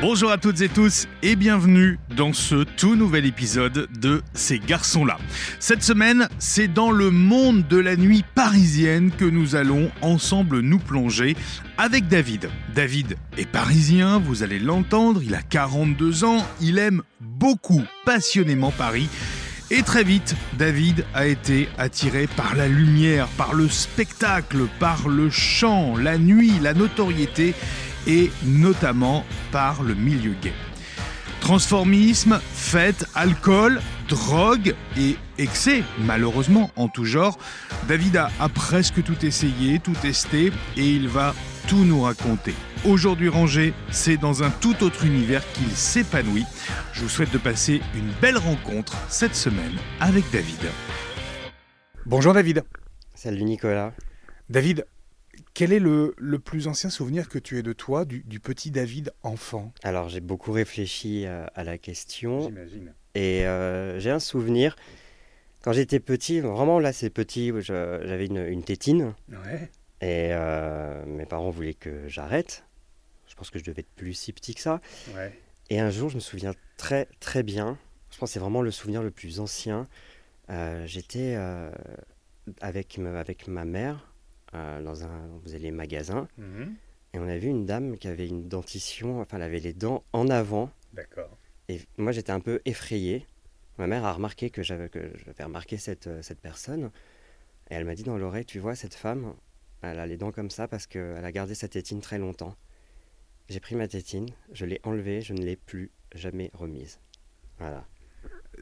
[0.00, 5.18] Bonjour à toutes et tous et bienvenue dans ce tout nouvel épisode de Ces garçons-là.
[5.58, 10.78] Cette semaine, c'est dans le monde de la nuit parisienne que nous allons ensemble nous
[10.78, 11.36] plonger
[11.76, 12.48] avec David.
[12.74, 19.10] David est parisien, vous allez l'entendre, il a 42 ans, il aime beaucoup, passionnément Paris.
[19.72, 25.30] Et très vite, David a été attiré par la lumière, par le spectacle, par le
[25.30, 27.54] chant, la nuit, la notoriété
[28.06, 30.52] et notamment par le milieu gay.
[31.40, 37.38] Transformisme, fête, alcool, drogue et excès, malheureusement, en tout genre.
[37.88, 41.34] David a, a presque tout essayé, tout testé et il va
[41.66, 42.54] tout nous raconter.
[42.84, 46.46] Aujourd'hui rangé, c'est dans un tout autre univers qu'il s'épanouit.
[46.92, 50.60] Je vous souhaite de passer une belle rencontre cette semaine avec David.
[52.06, 52.64] Bonjour David.
[53.14, 53.92] Salut Nicolas.
[54.48, 54.86] David,
[55.54, 58.70] quel est le, le plus ancien souvenir que tu aies de toi, du, du petit
[58.70, 59.72] David enfant?
[59.82, 62.94] Alors j'ai beaucoup réfléchi euh, à la question J'imagine.
[63.14, 64.76] et euh, j'ai un souvenir.
[65.62, 69.70] Quand j'étais petit, vraiment là c'est petit, j'avais une, une tétine Ouais.
[70.00, 72.64] et euh, mes parents voulaient que j'arrête.
[73.28, 74.80] Je pense que je devais être plus si petit que ça.
[75.14, 75.38] Ouais.
[75.68, 77.78] Et un jour, je me souviens très très bien.
[78.10, 79.86] Je pense que c'est vraiment le souvenir le plus ancien.
[80.48, 81.70] Euh, J'étais euh,
[82.60, 84.09] avec, avec ma mère
[84.54, 86.74] euh, dans un, on faisait les magasins Mhm.
[87.14, 90.04] et on a vu une dame qui avait une dentition, enfin elle avait les dents
[90.12, 90.70] en avant.
[90.92, 91.36] D'accord.
[91.68, 93.26] Et moi, j'étais un peu effrayé.
[93.78, 96.90] Ma mère a remarqué que j'avais que j'avais remarqué cette, euh, cette personne.
[97.70, 99.34] Et elle m'a dit dans l'oreille, tu vois, cette femme,
[99.82, 102.56] elle a les dents comme ça parce qu'elle a gardé sa tétine très longtemps.
[103.48, 106.98] J'ai pris ma tétine, je l'ai enlevée, je ne l'ai plus jamais remise.
[107.58, 107.86] Voilà.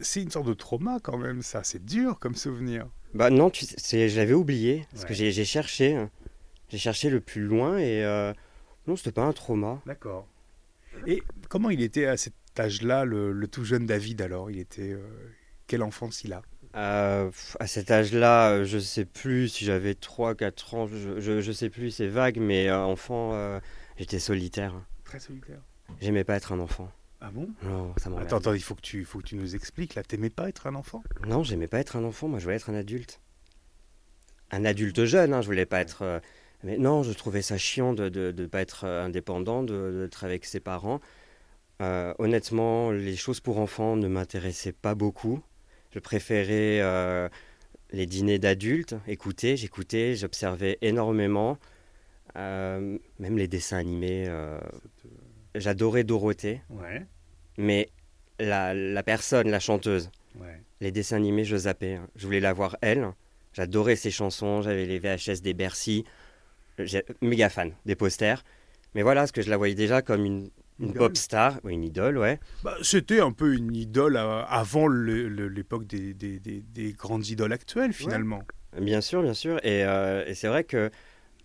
[0.02, 1.62] C'est une sorte de trauma quand même, ça.
[1.64, 2.86] C'est dur comme souvenir.
[3.14, 4.86] Bah non, tu sais, je l'avais oublié.
[4.90, 5.14] Parce que Ouais.
[5.14, 5.94] j'ai j'ai cherché.
[5.96, 6.10] hein.
[6.68, 8.32] J'ai cherché le plus loin et euh,
[8.86, 9.80] non, c'était pas un trauma.
[9.86, 10.26] D'accord.
[11.06, 14.50] Et comment il était à cet âge-là, le, le tout jeune David alors?
[14.50, 14.92] Il était.
[14.92, 15.00] euh,
[15.66, 16.42] quelle enfance il a?
[16.76, 17.30] Euh,
[17.60, 21.70] à cet âge-là, euh, je sais plus si j'avais 3-4 ans, je, je, je sais
[21.70, 23.58] plus, c'est vague, mais enfant,
[23.96, 24.74] j'étais solitaire.
[25.04, 25.60] Très solitaire.
[26.02, 26.90] J'aimais pas être un enfant.
[27.20, 27.48] Ah bon?
[27.64, 28.28] Non, ça m'emmerde.
[28.28, 29.94] Attends, attends, il faut que tu, faut que tu nous expliques.
[29.94, 31.02] Là, t'aimais pas être un enfant?
[31.26, 33.20] Non, j'aimais pas être un enfant, moi je voulais être un adulte.
[34.50, 36.02] Un adulte jeune, hein, je voulais pas être...
[36.02, 36.20] euh,
[36.62, 40.24] Mais non, je trouvais ça chiant de ne de, pas être euh, indépendant, de- d'être
[40.24, 41.00] avec ses parents.
[41.82, 45.40] Euh, honnêtement, les choses pour enfants ne m'intéressaient pas beaucoup.
[45.92, 47.28] Je préférais euh,
[47.92, 51.58] les dîners d'adultes, écouter, j'écoutais, j'observais énormément.
[52.36, 54.26] Euh, même les dessins animés.
[54.28, 54.58] euh,
[55.54, 57.04] J'adorais Dorothée, Ouais.
[57.56, 57.88] mais
[58.38, 60.60] la, la personne, la chanteuse, Ouais.
[60.80, 61.94] les dessins animés, je zappais.
[61.94, 62.06] hein.
[62.16, 63.08] Je voulais la voir elle.
[63.54, 64.62] J'adorais ses chansons.
[64.62, 66.04] J'avais les VHS des Bercy.
[67.20, 68.44] Méga fan des posters.
[68.94, 70.50] Mais voilà, ce que je la voyais déjà comme une,
[70.94, 72.38] pop star, ou une idole, ouais.
[72.62, 77.92] Bah, C'était un peu une idole avant l'époque des, des- des- des grandes idoles actuelles,
[77.92, 78.42] finalement.
[78.80, 79.56] Bien sûr, bien sûr.
[79.64, 80.90] Et, euh, et c'est vrai que,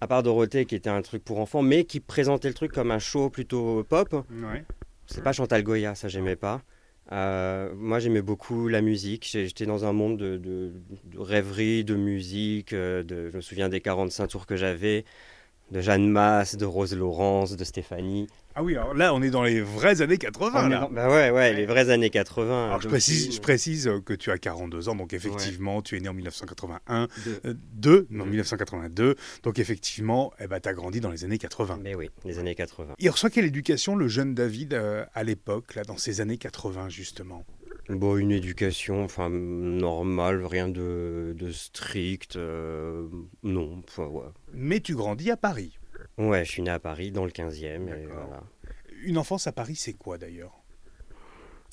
[0.03, 2.91] à part Dorothée, qui était un truc pour enfants, mais qui présentait le truc comme
[2.91, 4.63] un show plutôt pop, Ouais.
[5.07, 6.61] c'est pas Chantal Goya, ça j'aimais pas.
[7.11, 10.71] Euh, moi j'aimais beaucoup la musique, j'étais dans un monde de, de-
[11.05, 15.03] de rêverie, de musique, euh, de, je me souviens des 45 tours que j'avais,
[15.71, 18.27] de Jeanne Masse, de Rose Laurence, de Stéphanie.
[18.55, 20.51] Ah oui, alors là, on est dans les vraies années 80.
[20.63, 20.79] On est là.
[20.81, 22.67] dans- bah ouais, ouais, les vraies années 80.
[22.67, 25.97] Alors, je précise, oui, je précise euh, que tu as 42 ans, donc effectivement, tu
[25.97, 28.29] es né en 1981, de- euh, 2, non, Mhm.
[28.31, 31.79] 1982, donc effectivement, eh ben, tu as grandi dans les années 80.
[31.81, 32.93] Mais oui, les années 80.
[32.99, 36.89] Il reçoit quelle éducation le jeune David euh, à l'époque, là, dans ces années 80
[36.89, 37.45] justement?
[37.89, 43.07] Bon, une éducation, enfin, normale, rien de, de strict, euh,
[43.43, 44.23] non, enfin, ouais.
[44.53, 45.77] Mais tu grandis à Paris.
[46.17, 48.27] Ouais, je suis né à Paris, dans le 15e, et D'accord.
[48.27, 48.43] voilà.
[49.03, 50.59] Une enfance à Paris, c'est quoi d'ailleurs?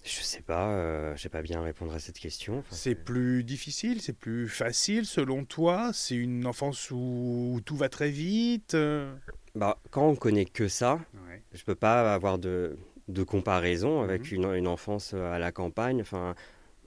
[0.03, 2.61] Je sais pas, euh, je sais pas bien répondre à cette question.
[2.61, 5.91] Enfin, C'est plus difficile, c'est plus facile selon toi?
[5.93, 9.15] C'est une enfance où, où tout va très vite euh?
[9.55, 11.43] Bah, quand on connaît que ça, Ouais.
[11.53, 12.79] je peux pas avoir de,
[13.09, 14.37] de comparaison avec Mhm.
[14.45, 16.01] une, une enfance à la campagne.
[16.01, 16.35] Enfin,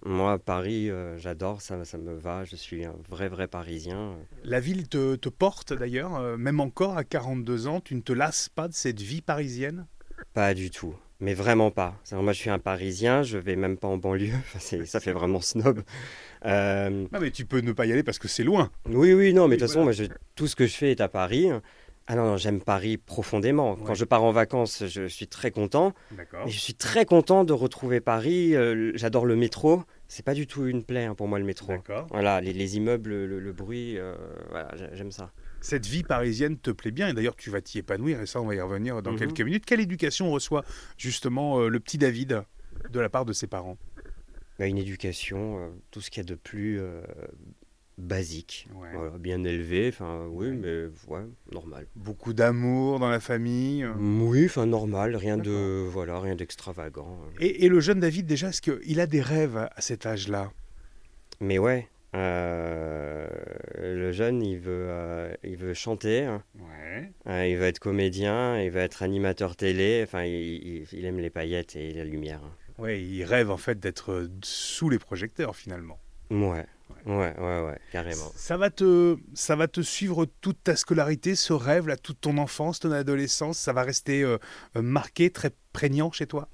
[0.06, 2.44] moi, Paris, euh, j'adore, ça, ça me va.
[2.44, 4.16] Je suis un vrai, vrai Parisien.
[4.44, 8.12] La ville te, te porte d'ailleurs, euh, même encore à 42 ans, tu ne te
[8.14, 9.86] lasses pas de cette vie parisienne?
[10.34, 11.96] Pas du tout, mais vraiment pas.
[12.12, 14.34] Moi, je suis un Parisien, je vais même pas en banlieue.
[14.86, 15.82] Ça fait vraiment snob.
[16.46, 18.70] Euh, Non mais tu peux ne pas y aller parce que c'est loin.
[18.88, 20.92] oui, oui, non, mais Oui, de toute façon, moi, je- tout ce que je fais
[20.92, 21.50] est à Paris.
[22.08, 23.76] Ah non, non, j'aime Paris profondément.
[23.78, 25.94] Quand je pars en vacances, je suis très content.
[26.46, 28.56] Je suis très content de retrouver Paris.
[28.56, 29.84] euh, J'adore le métro.
[30.10, 31.72] C'est pas du tout une plaie hein, pour moi le métro.
[31.74, 32.08] D'accord.
[32.12, 34.16] Voilà, les, les immeubles, le, le bruit, euh,
[34.50, 35.32] voilà, j'ai- j'aime ça.
[35.62, 38.46] cette vie parisienne te plaît bien et d'ailleurs tu vas t'y épanouir et ça on
[38.46, 39.20] va y revenir dans Mhm.
[39.20, 39.66] quelques minutes.
[39.66, 40.66] Quelle éducation reçoit
[40.98, 42.44] justement euh, le petit David
[42.92, 43.78] de la part de ses parents?
[44.60, 46.82] Bah, une éducation, tout ce qu'il y a de plus
[48.00, 48.68] euh, basique.
[48.74, 50.54] Voilà, bien élevé, enfin oui, Ouais.
[50.54, 51.88] mais ouais, normal.
[51.95, 53.86] Beaucoup d'amour dans la famille.
[53.98, 57.19] Oui, enfin normal, rien de voilà, rien d'extravagant.
[57.40, 60.51] Et, et le jeune David déjà, est-ce qu'il a des rêves à cet âge-là?
[61.42, 63.28] Mais ouais, euh,
[63.81, 66.44] le jeune, il veut, euh, il veut chanter, hein.
[66.60, 67.12] Ouais.
[67.28, 70.01] Euh, il veut être comédien, il veut être animateur télé.
[70.04, 72.42] Enfin, il, aime les paillettes et la lumière.
[72.44, 72.51] hein.
[72.80, 76.00] Ouais, il rêve en fait d'être euh, sous les projecteurs finalement.
[76.31, 76.66] Ouais,
[77.06, 78.32] ouais, ouais, ouais, carrément.
[78.36, 82.80] Ça va te, ça va te suivre toute ta scolarité, ce rêve-là, toute ton enfance,
[82.80, 83.58] ton adolescence.
[83.58, 84.38] Ça va rester euh,
[84.78, 86.48] euh, marqué, très prégnant chez toi?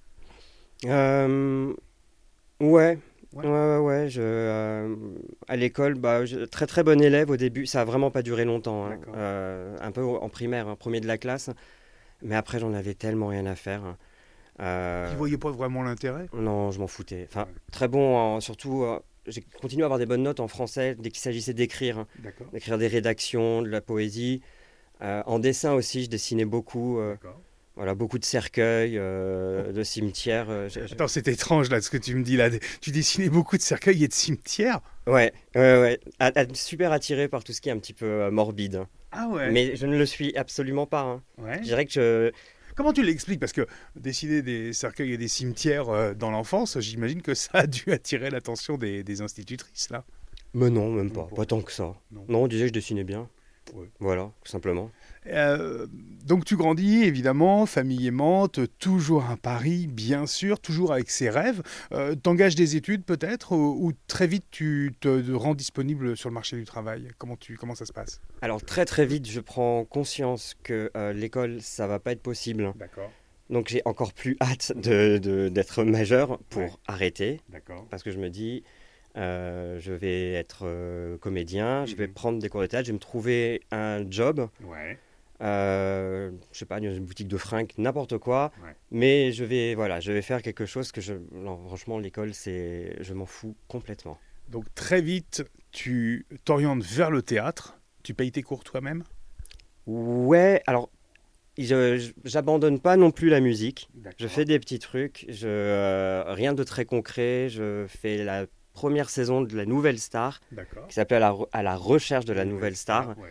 [0.85, 1.73] Euh,
[2.59, 2.97] ouais.
[3.31, 3.45] Ouais.
[3.45, 4.95] Ouais, ouais, je, euh,
[5.47, 8.43] à l'école, bah, je- très très bon élève au début, ça a vraiment pas duré
[8.43, 8.97] longtemps, hein.
[9.15, 11.51] Euh, un peu en primaire, hein, premier de la classe,
[12.23, 13.83] mais après j'en avais tellement rien à faire.
[13.85, 13.97] hein.
[14.61, 16.27] Euh, Tu voyais pas vraiment l'intérêt?
[16.33, 17.27] Non, je m'en foutais.
[17.29, 17.53] Enfin, Ouais.
[17.71, 18.83] très bon, en- surtout,
[19.29, 22.07] j'ai continué à avoir des bonnes notes en français dès qu'il s'agissait d'écrire, hein.
[22.19, 22.47] D'accord.
[22.51, 24.41] d'écrire des rédactions, de la poésie.
[25.01, 27.15] Euh, en dessin aussi, je dessinais beaucoup, euh,
[27.75, 30.47] voilà, beaucoup de cercueils, euh, de cimetières.
[30.49, 32.49] euh, Attends, c'est étrange là ce que tu me dis là.
[32.81, 34.81] Tu dessinais beaucoup de cercueils et de cimetières?
[35.07, 36.45] Ouais, ouais, ouais.
[36.53, 38.75] Super attiré par tout ce qui est un petit peu morbide.
[38.75, 38.87] hein.
[39.11, 39.49] Ah ouais.
[39.51, 41.01] Mais je ne le suis absolument pas.
[41.01, 41.23] hein.
[41.37, 41.57] Ouais.
[41.59, 42.31] Je dirais que je...
[42.79, 43.41] Comment tu l'expliques?
[43.41, 43.67] Parce que
[43.97, 48.29] dessiner des cercueils et des cimetières euh, dans l'enfance, j'imagine que ça a dû attirer
[48.29, 50.05] l'attention des, des institutrices là.
[50.53, 51.27] Mais non, même pas.
[51.35, 51.93] Pas tant que ça.
[52.09, 52.23] Non.
[52.29, 53.27] Non, on disait que je dessinais bien.
[53.99, 54.91] Voilà, tout simplement.
[55.27, 55.85] Euh,
[56.25, 61.61] donc tu grandis évidemment, famille aimante, toujours un Paris, bien sûr, toujours avec ses rêves.
[61.91, 66.33] Euh, T'engages des études peut-être ou, ou très vite tu te rends disponible sur le
[66.33, 67.09] marché du travail?
[67.17, 68.21] Comment, tu, comment ça se passe?
[68.41, 72.71] Alors très très vite, je prends conscience que euh, l'école, ça va pas être possible.
[72.75, 73.11] D'accord,
[73.49, 76.71] Donc j'ai encore plus hâte de- de- d'être majeur pour Ouais.
[76.87, 77.41] arrêter.
[77.49, 77.85] d'accord.
[77.89, 78.63] Parce que je me dis,
[79.17, 82.13] euh, je vais être euh, comédien, je vais Mhm.
[82.13, 84.47] prendre des cours de théâtre, je vais me trouver un job.
[84.63, 84.97] Ouais.
[85.41, 88.51] euh, je sais pas, une boutique de fringues, n'importe quoi.
[88.63, 88.75] Ouais.
[88.91, 91.13] Mais je vais, voilà, je vais faire quelque chose que je.
[91.31, 92.97] Non, franchement, l'école, c'est.
[92.99, 94.17] Je m'en fous complètement.
[94.49, 97.77] Donc très vite tu t'orientes vers le théâtre.
[98.03, 99.03] Tu payes tes cours toi-même?
[99.85, 100.89] Ouais, alors.
[101.57, 103.89] J'abandonne pas non plus la musique.
[104.17, 105.25] Je fais des petits trucs.
[105.27, 107.49] Je, euh, rien de très concret.
[107.49, 108.45] Je fais la
[108.79, 110.39] première saison de la Nouvelle Star,
[110.87, 113.09] qui s'appelle à la, re- à la recherche de la Nouvelle Star.
[113.09, 113.29] Ouais.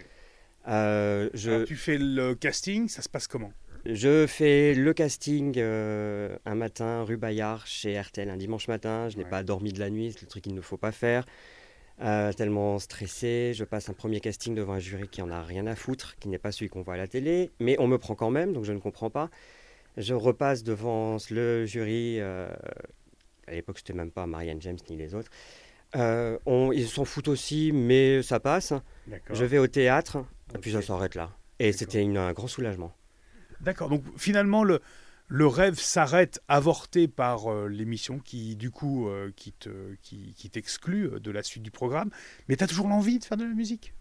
[0.68, 3.52] Euh, je, Alors, tu fais le casting, ça se passe comment?
[3.86, 9.08] Je fais le casting euh, un matin rue Bayard chez RTL un dimanche matin.
[9.08, 9.30] Je n'ai Ouais.
[9.30, 11.24] pas dormi de la nuit, c'est le truc qu'il ne faut pas faire.
[12.02, 15.66] Euh, tellement stressé, je passe un premier casting devant un jury qui en a rien
[15.66, 18.14] à foutre, qui n'est pas celui qu'on voit à la télé, mais on me prend
[18.14, 19.30] quand même, donc je ne comprends pas.
[19.96, 22.20] Je repasse devant le jury,
[23.48, 25.30] à l'époque c'était même pas Marianne James ni les autres.
[25.96, 28.72] Euh, on- ils s'en foutent aussi, mais ça passe.
[29.30, 30.24] Je vais au théâtre,
[30.54, 31.30] et puis ça s'arrête là.
[31.58, 32.94] Et c'était un grand soulagement.
[33.60, 33.88] D'accord.
[33.88, 34.80] Donc finalement, le,
[35.26, 40.50] le rêve s'arrête avorté par euh, l'émission qui, du coup, euh, qui te, qui, qui
[40.50, 42.10] t'exclut de la suite du programme.
[42.48, 43.94] Mais tu as toujours l'envie de faire de la musique?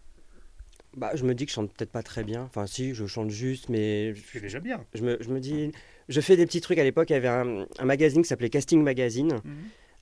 [0.96, 2.44] Bah, je me dis que je chante peut-être pas très bien.
[2.44, 4.84] Enfin, si, je chante juste, mais je, C'est déjà bien.
[4.94, 5.72] je me, je me dis.
[6.08, 6.78] Je fais des petits trucs.
[6.78, 9.40] À l'époque, il y avait un, un magazine qui s'appelait Casting Magazine.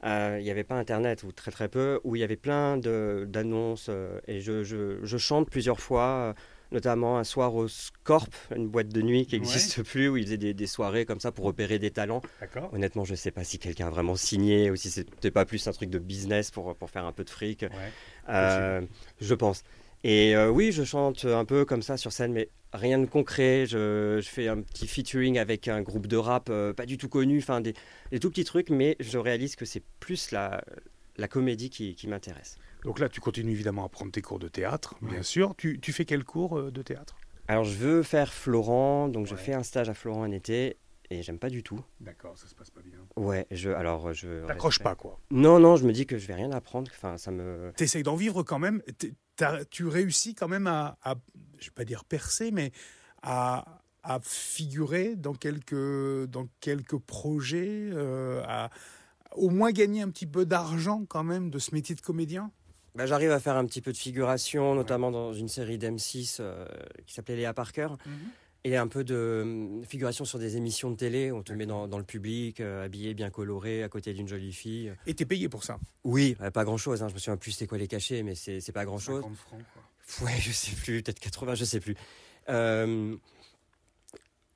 [0.04, 2.76] Euh, il n'y avait pas Internet, ou très très peu, où il y avait plein
[2.76, 3.86] d'annonces.
[3.88, 6.32] euh, et je, je- je chante plusieurs fois, euh,
[6.70, 9.40] notamment un soir au Scorp, une boîte de nuit qui Ouais.
[9.40, 12.20] n'existe plus, où ils faisaient des, des soirées comme ça pour repérer des talents.
[12.72, 15.66] Honnêtement, je ne sais pas si quelqu'un a vraiment signé ou si c'était pas plus
[15.66, 17.62] un truc de business pour, pour faire un peu de fric.
[17.62, 18.80] Ouais.
[19.20, 19.62] Je pense.
[20.08, 23.66] Et euh, oui, je chante un peu comme ça sur scène, mais rien de concret.
[23.66, 27.08] Je, je fais un petit featuring avec un groupe de rap euh, pas du tout
[27.08, 27.74] connu, enfin des,
[28.12, 30.62] des tout petits trucs, mais je réalise que c'est plus la,
[31.16, 32.56] la comédie qui, qui m'intéresse.
[32.84, 35.56] Donc là, tu continues évidemment à prendre tes cours de théâtre, bien sûr.
[35.58, 37.16] Tu, tu fais quel cours euh, de théâtre?
[37.48, 40.76] Alors je veux faire Florent, donc je fais un stage à Florent un été.
[41.10, 41.80] Et j'aime pas du tout.
[42.00, 42.98] D'accord, ça se passe pas bien.
[43.16, 44.44] Ouais, je alors je.
[44.46, 45.20] T'accroches pas, quoi.
[45.30, 46.90] Non, non, je me dis que je vais rien apprendre.
[46.94, 47.72] Enfin, ça me.
[47.76, 48.82] T'essayes d'en vivre quand même.
[49.70, 51.14] Tu réussis quand même à, à,
[51.58, 52.72] je vais pas dire percer, mais
[53.22, 58.70] à, à figurer dans quelques, dans quelques projets, euh, à
[59.36, 62.50] au moins gagner un petit peu d'argent quand même de ce métier de comédien?
[62.94, 66.66] Bah, J'arrive à faire un petit peu de figuration, notamment dans une série d'M6 euh,
[67.06, 67.88] qui s'appelait Léa Parker.
[68.66, 71.30] Et un peu de hum, figuration sur des émissions de télé.
[71.30, 74.52] On te met dans, dans le public, euh, habillé, bien coloré, à côté d'une jolie
[74.52, 74.92] fille.
[75.06, 75.78] Et t'es payé pour ça.
[76.02, 76.98] Oui, euh, pas grand chose.
[76.98, 79.22] Je me souviens plus c'était quoi les cachets, mais c'est c'est pas grand chose.
[79.22, 80.26] 50 francs, quoi.
[80.26, 81.94] Ouais, je sais plus, peut-être 80, je sais plus.
[82.48, 83.16] Euh,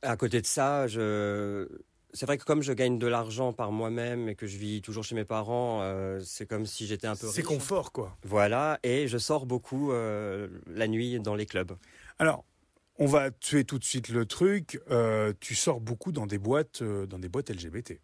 [0.03, 1.69] à côté de ça, je...
[2.13, 5.05] c'est vrai que comme je gagne de l'argent par moi-même et que je vis toujours
[5.05, 8.17] chez mes parents, euh, c'est comme si j'étais un peu C'est confort, quoi.
[8.23, 11.73] Voilà, et je sors beaucoup euh, la nuit dans les clubs.
[12.19, 12.45] Alors,
[13.01, 14.81] on va tuer tout de suite le truc.
[14.91, 17.99] Euh, tu sors beaucoup dans des boîtes, euh, dans des boîtes LGBT.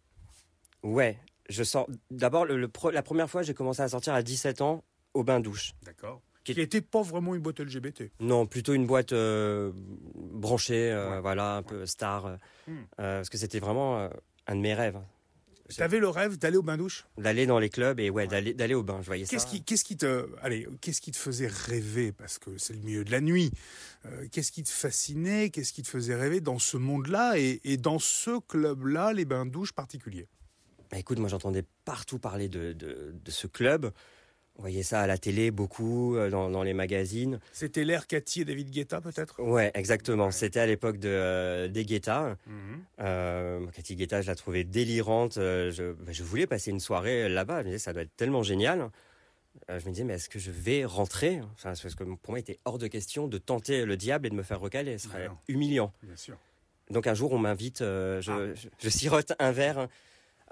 [0.83, 1.17] Ouais,
[1.49, 1.87] je sors.
[2.11, 5.23] D'abord, le, le pre- la première fois, j'ai commencé à sortir à 17 ans au
[5.23, 5.73] bain-douche.
[5.83, 6.21] D'accord.
[6.43, 8.11] Qui- n'était pas vraiment une boîte LGBT.
[8.21, 9.71] Non, plutôt une boîte euh,
[10.15, 11.19] branchée, Ouais.
[11.21, 12.37] voilà, un peu star,
[12.67, 12.83] Hmm.
[12.95, 14.09] parce que c'était vraiment
[14.47, 14.99] un de mes rêves,
[15.69, 17.05] Tu avais le rêve d'aller au bain-douche?
[17.17, 18.99] D'aller dans les clubs et ouais, d'aller d'aller au bain.
[19.01, 19.31] Je voyais ça.
[19.31, 22.11] Qu'est-ce qui, qu'est-ce qui te, allez, qu'est-ce qui te faisait rêver?
[22.11, 23.51] Parce que c'est le milieu de la nuit.
[24.05, 25.49] Euh, qu'est-ce qui te fascinait?
[25.49, 29.73] Qu'est-ce qui te faisait rêver dans ce monde-là et, et dans ce club-là, les bains-douches
[29.73, 30.27] particuliers?
[30.89, 33.91] Bah, écoute, moi j'entendais partout parler de, de, de ce club.
[34.57, 37.39] On voyait ça à la télé beaucoup, euh, dans, dans les magazines.
[37.53, 39.39] C'était l'ère Cathy et David Guetta, peut-être?
[39.41, 40.31] Ouais, exactement.
[40.31, 42.35] C'était à l'époque de euh, des Guetta.
[42.99, 45.33] Euh, Cathy Guetta, je la trouvais délirante.
[45.35, 47.59] Je, bah, je voulais passer une soirée là-bas.
[47.61, 48.89] Je me disais, ça doit être tellement génial.
[49.69, 51.39] Euh, je me disais, mais est-ce que je vais rentrer?
[51.53, 54.29] Enfin, Parce que pour moi, il était hors de question de tenter le diable et
[54.31, 54.97] de me faire recaler.
[54.97, 55.37] Ce serait Non.
[55.47, 55.93] humiliant.
[56.03, 56.37] Bien sûr.
[56.89, 58.53] Donc un jour, on m'invite, je, Ah.
[58.55, 59.87] je, je sirote un verre.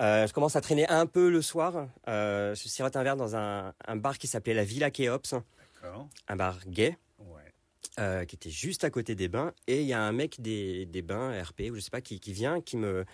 [0.01, 1.87] Euh, je commence à traîner un peu le soir.
[2.07, 5.35] Euh, je sirote un verre dans un, un bar qui s'appelait la Villa Kéops,
[5.81, 6.09] D'accord.
[6.27, 7.41] un bar gay Ouais.
[7.99, 9.53] euh, qui était juste à côté des bains.
[9.67, 12.19] Et il y a un mec des, des bains RP ou je sais pas qui,
[12.19, 13.05] qui vient, qui me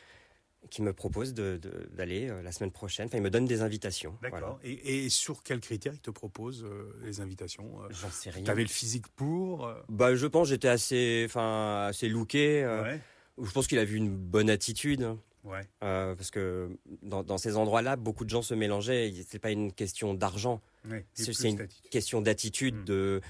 [0.70, 3.08] qui me propose de- de- d'aller la semaine prochaine.
[3.08, 4.16] Enfin, il me donne des invitations.
[4.22, 4.40] D'accord.
[4.40, 4.60] Voilà.
[4.64, 8.44] Et, et sur quels critères il te propose euh, les invitations euh, J'en sais rien.
[8.44, 12.64] T'avais le physique pour euh, Bah, je pense j'étais assez, enfin, assez looké.
[12.64, 13.00] Ouais.
[13.42, 15.16] Je pense qu'il a vu une bonne attitude.
[15.43, 15.67] Ouais.
[15.83, 16.69] Euh, parce que
[17.01, 19.12] dans, dans ces endroits-là, beaucoup de gens se mélangeaient.
[19.27, 21.05] C'est pas une question d'argent, ouais.
[21.13, 22.75] C'est- une question d'attitude.
[22.75, 22.86] Mm.
[22.86, 23.21] De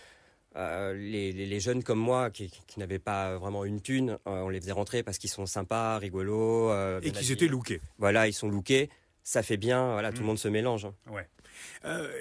[0.57, 4.41] euh, les, les, les jeunes comme moi qui, qui n'avaient pas vraiment une thune, euh,
[4.41, 6.71] on les faisait rentrer parce qu'ils sont sympas, rigolos.
[7.01, 7.79] Et qu'ils étaient lookés.
[7.99, 8.89] Voilà, ils sont lookés.
[9.23, 9.93] Ça fait bien.
[9.93, 10.83] Voilà, tout le monde se mélange.
[10.85, 10.93] hein.
[11.09, 11.27] Ouais.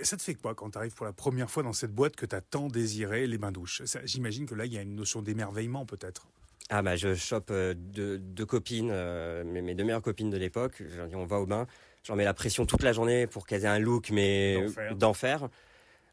[0.05, 2.27] Ça te fait quoi quand tu arrives pour la première fois dans cette boîte que
[2.27, 5.23] tu as tant désiré, les bains-douches Ça, J'imagine que là, il y a une notion
[5.23, 6.29] d'émerveillement peut-être.
[6.73, 10.37] Ah bah je chope euh, deux, deux copines, euh, mes, mes deux meilleures copines de
[10.37, 10.75] l'époque.
[10.89, 11.67] Je leur dis on va au bain.
[12.05, 14.55] Je leur mets la pression toute la journée pour qu'elles aient un look mais
[14.95, 15.49] D'enfer.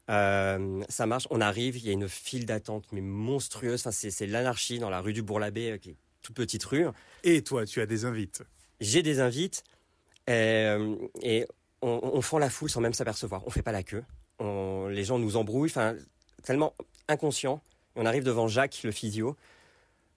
[0.10, 1.28] Euh, ça marche.
[1.30, 3.82] On arrive, il y a une file d'attente mais monstrueuse.
[3.86, 6.88] Enfin c'est l'anarchie dans la rue du Bourg-l'Abbé, qui est une toute petite rue.
[7.24, 8.42] Et toi, tu as des invites.
[8.80, 9.64] J'ai des invites
[10.30, 11.46] euh, et
[11.82, 13.44] on, on fend la foule sans même s'apercevoir.
[13.46, 14.04] On fait pas la queue.
[14.40, 15.70] On- les gens nous embrouillent.
[15.70, 15.96] Enfin
[16.44, 16.74] tellement
[17.08, 17.62] inconscient.
[17.96, 19.36] On arrive devant Jacques, le physio.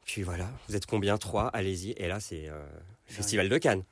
[0.04, 1.18] Puis voilà, vous êtes combien?
[1.18, 1.90] Trois, allez-y.
[1.92, 2.66] Et là, c'est euh,
[3.08, 3.84] le Festival de Cannes.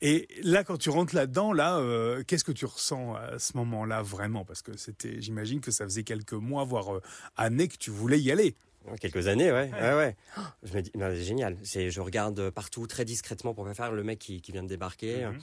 [0.00, 4.02] Et là, quand tu rentres là-dedans, là, euh, qu'est-ce que tu ressens à ce moment-là
[4.02, 4.44] vraiment?
[4.44, 7.02] Parce que c'était, j'imagine que ça faisait quelques mois, voire euh,
[7.36, 8.54] années que tu voulais y aller.
[8.84, 9.70] Ouais, Quelques années, ouais.
[9.72, 10.16] ouais, ouais.
[10.36, 11.56] Oh, Je me dis, c'est génial.
[11.64, 14.68] C'est, je regarde partout très discrètement pour pas faire le mec qui, qui vient de
[14.68, 15.26] débarquer.
[15.26, 15.40] Mhm.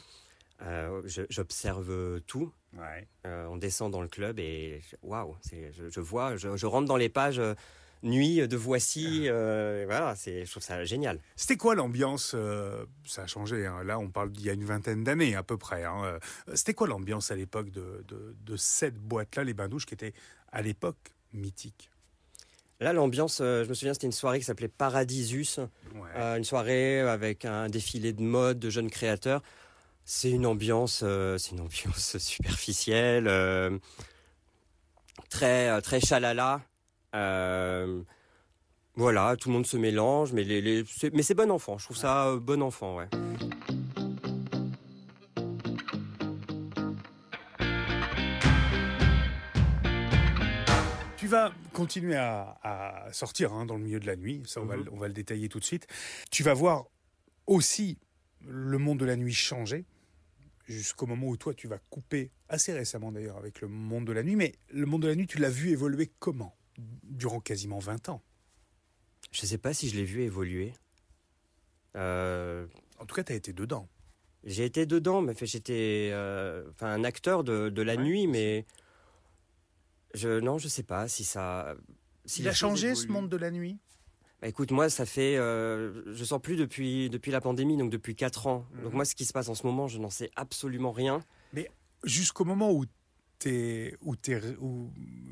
[0.61, 2.51] Euh, j'observe tout.
[2.77, 3.07] Ouais.
[3.25, 7.09] On descend dans le club et waouh, je, je vois, je, je rentre dans les
[7.09, 7.41] pages
[8.03, 9.27] nuit de voici.
[9.27, 11.19] euh, voilà, c'est, je trouve ça génial.
[11.35, 13.65] C'était quoi l'ambiance euh, Ça a changé.
[13.65, 13.83] hein.
[13.83, 15.83] Là, on parle d'il y a une vingtaine d'années à peu près.
[15.83, 16.03] hein.
[16.05, 16.19] Euh,
[16.53, 20.13] C'était quoi l'ambiance à l'époque de, de, de cette boîte-là, les bains-douches, qui était
[20.51, 21.89] à l'époque mythique?
[22.81, 25.59] Là, l'ambiance, euh, je me souviens, c'était une soirée qui s'appelait Paradisus.
[25.95, 26.09] Ouais.
[26.17, 29.41] Euh, une soirée avec un défilé de mode de jeunes créateurs.
[30.03, 33.77] C'est une ambiance, euh, c'est une ambiance superficielle, euh,
[35.29, 36.61] très euh, très chalala.
[37.15, 38.01] Euh,
[38.95, 41.77] voilà, tout le monde se mélange, mais les, les- c'est- mais c'est bon enfant.
[41.77, 43.07] Je trouve ça euh, bon enfant, ouais.
[51.17, 54.65] Tu vas continuer à, à sortir hein, dans le milieu de la nuit, ça on,
[54.65, 54.89] va, Mhm.
[54.91, 55.87] on va le détailler tout de suite.
[56.29, 56.85] Tu vas voir
[57.47, 57.97] aussi
[58.47, 59.85] le monde de la nuit changer
[60.67, 64.23] jusqu'au moment où toi tu vas couper, assez récemment d'ailleurs avec le monde de la
[64.23, 66.55] nuit, mais le monde de la nuit tu l'as vu évoluer comment?
[67.03, 68.21] Durant quasiment 20 ans.
[69.31, 70.73] Je sais pas si je l'ai vu évoluer.
[71.95, 72.67] Euh,
[72.99, 73.87] En tout cas tu as été dedans.
[74.43, 78.03] j'ai été dedans, mais fait, j'étais euh, enfin un acteur de, de la Ouais.
[78.03, 78.65] nuit, mais
[80.13, 81.75] je non, je sais pas si ça.
[82.25, 83.77] Si Il a changé ce monde de la nuit?
[84.41, 88.15] Bah, écoute, moi, ça fait, euh, je sors plus depuis depuis la pandémie, donc depuis
[88.15, 88.65] quatre ans.
[88.73, 88.83] Mhm.
[88.83, 91.21] Donc moi, ce qui se passe en ce moment, je n'en sais absolument rien.
[92.03, 92.85] Jusqu'au moment où
[93.39, 94.15] t'es, où,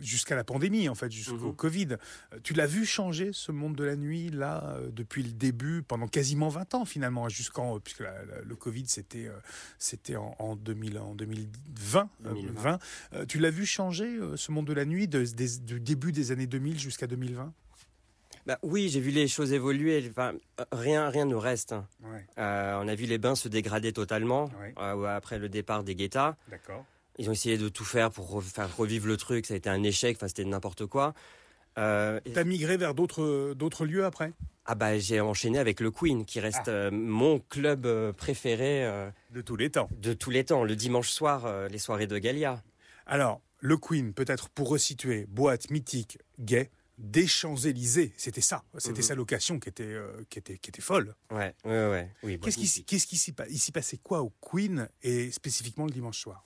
[0.01, 1.55] jusqu'à la pandémie en fait, jusqu'au Mhm.
[1.55, 1.88] Covid.
[2.33, 5.81] Euh, Tu l'as vu changer ce monde de la nuit là euh, depuis le début,
[5.83, 9.38] pendant quasiment 20 ans finalement, jusqu'en puisque la- la- le Covid c'était euh,
[9.79, 12.10] c'était en, en 2000 en 2020.
[12.25, 12.62] euh, 2020.
[12.62, 12.79] 20.
[13.13, 16.12] Euh, tu l'as vu changer euh, ce monde de la nuit de- des- du début
[16.12, 17.53] des années 2000 jusqu'à 2020.
[18.45, 20.05] Bah, oui, j'ai vu les choses évoluer.
[20.10, 21.72] Enfin, euh, rien, rien ne reste.
[21.72, 21.88] hein.
[22.03, 24.74] Ouais, Euh, on a vu les bains se dégrader totalement Ouais.
[24.79, 26.36] euh, après le départ des guettas.
[26.50, 26.86] d'accord.
[27.20, 29.46] Ils ont essayé de tout faire pour re- faire revivre le truc.
[29.46, 30.17] Ça a été un échec.
[30.17, 31.13] Enfin, c'était n'importe quoi.
[31.77, 34.34] Euh, T'as migré vers d'autres d'autres lieux après?
[34.65, 36.72] Ah bah j'ai enchaîné avec le Queen, qui reste Ah.
[36.72, 39.89] euh, mon club euh, préféré euh, de tous les temps.
[39.91, 40.63] de tous les temps.
[40.63, 42.63] Le dimanche soir, euh, les soirées de Galia.
[43.05, 48.63] Alors, le Queen, peut-être pour resituer, boîte mythique, gay, des Champs-Élysées, c'était ça.
[48.77, 49.08] C'était Mhm.
[49.08, 51.15] sa location qui était, euh, qui était, qui était folle.
[51.32, 52.12] Ouais, ouais, ouais.
[52.24, 55.86] Oui, Qu'est-ce qui, qu'est-ce qui s'y pa- il s'y passait quoi au Queen et spécifiquement
[55.86, 56.46] le dimanche soir?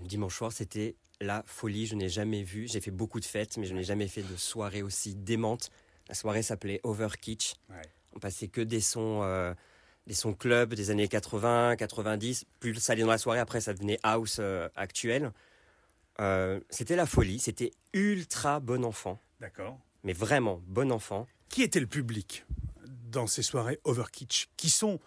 [0.00, 1.86] Dimanche soir, c'était la folie.
[1.86, 2.66] Je n'ai jamais vu.
[2.68, 5.70] J'ai fait beaucoup de fêtes, mais je n'ai jamais fait de soirée aussi démente.
[6.08, 7.54] La soirée s'appelait Overkitsch.
[8.14, 9.54] On passait que des sons, euh,
[10.06, 12.44] des sons club des années 80, 90.
[12.60, 15.32] Plus ça allait dans la soirée, après ça devenait house euh, actuel.
[16.20, 17.38] Euh, c'était la folie.
[17.38, 19.78] C'était ultra bon enfant, D'accord.
[20.04, 21.26] mais vraiment bon enfant.
[21.48, 22.44] Qui était le public
[23.10, 24.98] dans ces soirées Overkitsch qui sont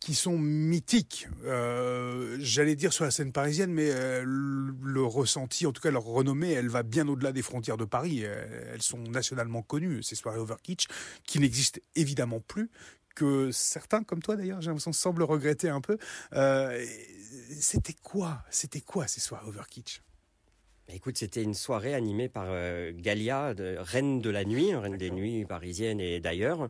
[0.00, 5.72] qui sont mythiques, euh, j'allais dire sur la scène parisienne, mais euh, le ressenti, en
[5.72, 8.20] tout cas leur renommée, elle va bien au-delà des frontières de Paris.
[8.22, 10.86] Euh, Elles sont nationalement connues, ces soirées Overkitsch,
[11.24, 12.70] qui n'existent évidemment plus,
[13.14, 15.96] que certains, comme toi d'ailleurs, j'ai l'impression, semblent regretter un peu.
[16.34, 16.84] Euh,
[17.58, 20.02] C'était quoi C'était quoi ces soirées Overkitsch
[20.86, 22.48] Bah, Écoute, c'était une soirée animée par
[22.92, 26.68] Galia, de, reine de la nuit, reine des nuits parisiennes et d'ailleurs,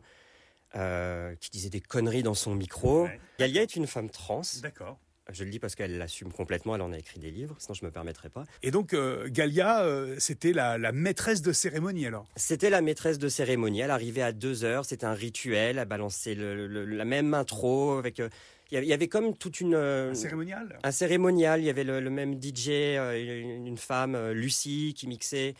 [0.75, 3.03] euh, qui disait des conneries dans son micro.
[3.03, 3.19] Ouais.
[3.39, 4.41] Galia est une femme trans.
[4.61, 4.99] D'accord.
[5.31, 7.85] Je le dis parce qu'elle l'assume complètement, elle en a écrit des livres, sinon je
[7.85, 8.45] me permettrais pas.
[8.63, 12.25] Et donc, euh, Galia, euh, c'était la, la maîtresse de cérémonie alors?
[12.35, 16.33] C'était la maîtresse de cérémonie, elle arrivait à deux heures, c'était un rituel, elle balançait
[16.33, 18.19] le- le- la même intro, avec...
[18.19, 18.29] euh,
[18.71, 19.75] Il y avait- comme toute une...
[19.75, 20.79] euh, Un cérémonial?
[20.83, 25.05] un cérémonial, il y avait le, le même DJ, euh, une, femme, euh, Lucie, qui
[25.07, 25.53] mixait,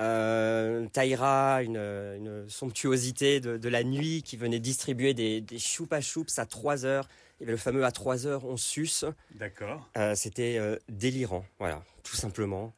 [0.00, 6.00] euh, Taïra, une, une somptuosité de, de la nuit, qui venait distribuer des, des choupa
[6.00, 7.08] choups à 3 heures.
[7.38, 9.04] Il y avait le fameux à 3 heures, on suce.
[9.34, 9.88] D'accord.
[9.96, 12.74] Euh, C'était euh, délirant, voilà, tout simplement.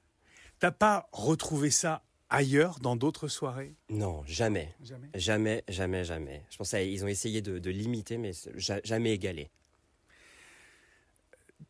[0.59, 3.75] T'as pas retrouvé ça ailleurs, dans d'autres soirées?
[3.91, 4.75] Non, jamais.
[4.83, 5.09] Jamais.
[5.15, 6.43] Jamais, jamais, jamais.
[6.51, 9.51] Je pense qu'ils ont essayé de, de limiter, mais jamais égalé.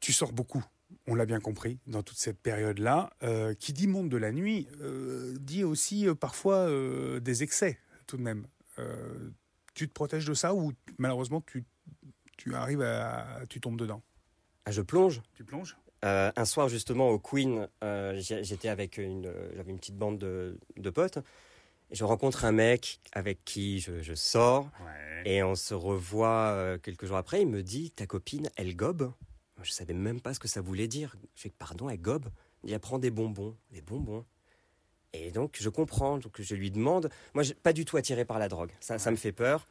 [0.01, 0.65] Tu sors beaucoup,
[1.07, 3.11] on l'a bien compris, dans toute cette période-là.
[3.23, 6.69] Euh, qui dit monde de la nuit, euh, dit aussi euh, parfois
[7.21, 8.47] des excès, tout de même.
[9.75, 11.65] Tu te protèges de ça ou malheureusement tu,
[12.37, 13.41] tu arrives à...
[13.49, 14.03] tu tombes dedans?
[14.65, 15.77] Ah, je plonge Tu plonges?
[16.03, 17.69] Un soir justement au Queen,
[18.19, 21.19] j'étais avec une, j'avais une petite bande de, de potes
[21.91, 25.23] et je rencontre un mec avec qui je, je sors Ouais.
[25.37, 27.43] et on se revoit quelques jours après.
[27.43, 29.13] Il me dit ta copine elle gobe.
[29.63, 31.15] Moi, je savais même pas ce que ça voulait dire.
[31.37, 32.27] Je fais pardon elle gobe.
[32.65, 34.25] Il dit elle prend des bonbons, des bonbons.
[35.13, 36.19] Et donc je comprends.
[36.19, 37.11] Donc je lui demande.
[37.33, 38.73] Moi pas du tout attiré par la drogue.
[38.81, 39.69] Ça, ça me fait peur.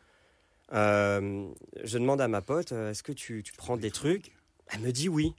[0.72, 1.52] Euh,
[1.84, 4.32] je demande à ma pote euh, est-ce que tu, tu prends des trucs?
[4.68, 5.36] Elle me dit oui.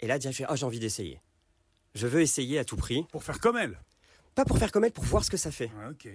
[0.00, 1.22] Et là, déjà, je fais, ah, j'ai envie d'essayer.
[1.94, 3.06] Je veux essayer à tout prix.
[3.12, 3.80] Pour faire comme elle
[4.34, 5.70] Pas pour faire comme elle, pour voir ce que ça fait.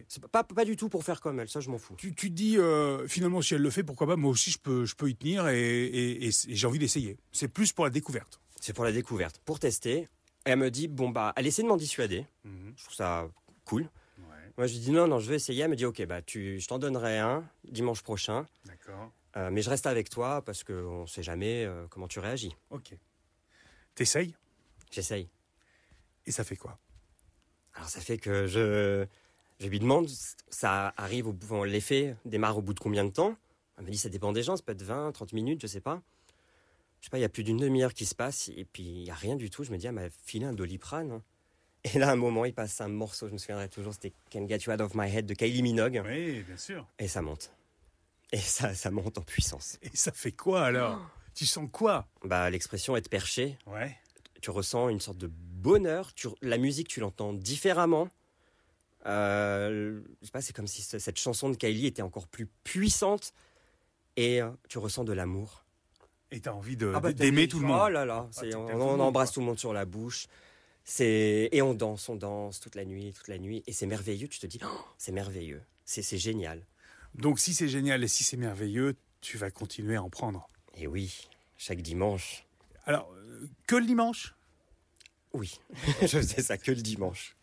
[0.07, 1.95] C'est pas, pas, pas du tout pour faire comme elle, ça je m'en fous.
[1.97, 4.57] Tu, tu te dis, euh, finalement, si elle le fait, pourquoi pas, moi aussi, je
[4.59, 7.17] peux, je peux y tenir et, et- et- et j'ai envie d'essayer.
[7.31, 8.39] C'est plus pour la découverte.
[8.59, 9.97] C'est pour la découverte, pour tester.
[10.47, 12.25] Et elle me dit, bon bah, elle essaie de m'en dissuader.
[12.45, 13.27] Je trouve ça
[13.65, 13.81] cool.
[13.83, 14.25] Ouais,
[14.57, 15.63] Moi je lui dis, non, non, je veux essayer.
[15.63, 18.47] Elle me dit, ok, bah, tu, je t'en donnerai un dimanche prochain.
[18.65, 19.11] d'accord.
[19.37, 22.55] Euh, mais je reste avec toi parce qu'on sait jamais euh, comment tu réagis.
[22.69, 22.95] Ok.
[23.93, 24.33] T'essayes?
[24.91, 25.27] J'essaye.
[26.25, 26.79] et ça fait quoi?
[27.75, 29.05] Alors ça fait que je,
[29.59, 30.07] je lui demande,
[30.49, 33.35] ça arrive au bout, l'effet démarre au bout de combien de temps?
[33.77, 35.81] Elle me dit, ça dépend des gens, ça peut être 20, 30 minutes, je sais
[35.81, 36.01] pas.
[37.01, 39.03] Je sais pas, il y a plus d'une demi-heure qui se passe et puis il
[39.03, 39.63] y a rien du tout.
[39.63, 41.11] Je me dis, elle m'a filé un doliprane.
[41.11, 41.21] hein.
[41.83, 44.47] Et là, à un moment, il passe un morceau, je me souviendrai toujours, c'était Can't
[44.47, 46.01] Get You Out of My Head de Kylie Minogue.
[46.05, 46.87] Oui, bien sûr.
[46.97, 47.51] Et ça monte.
[48.31, 49.77] Et ça, ça monte en puissance.
[49.83, 50.99] Et ça fait quoi alors?
[51.35, 52.07] Tu sens quoi?
[52.23, 53.95] Bah, l'expression être perché, Ouais.
[54.41, 55.27] tu ressens une sorte de
[55.65, 56.13] bonheur.
[56.13, 58.07] Tu, la musique, tu l'entends différemment.
[59.05, 62.47] Euh, je sais pas, c'est comme si ce- cette chanson de Kylie était encore plus
[62.63, 63.33] puissante.
[64.17, 65.63] Et euh, tu ressens de l'amour.
[66.31, 67.81] Et t'as envie de- Ah bah, d'aimer tout le monde.
[67.85, 70.27] Oh là là, t'aimes on, embrasse tout le monde sur la bouche.
[70.83, 73.63] C'est et on danse, on danse toute la nuit, toute la nuit.
[73.67, 74.27] Et c'est merveilleux.
[74.27, 76.65] Tu te dis, oh, c'est merveilleux, c'est c'est génial.
[77.15, 80.47] Donc si c'est génial et si c'est merveilleux, tu vas continuer à en prendre.
[80.75, 82.45] Et oui, chaque dimanche.
[82.85, 84.34] Alors, euh, que le dimanche?
[85.35, 85.59] Oui,
[86.01, 87.35] je faisais ça que le dimanche.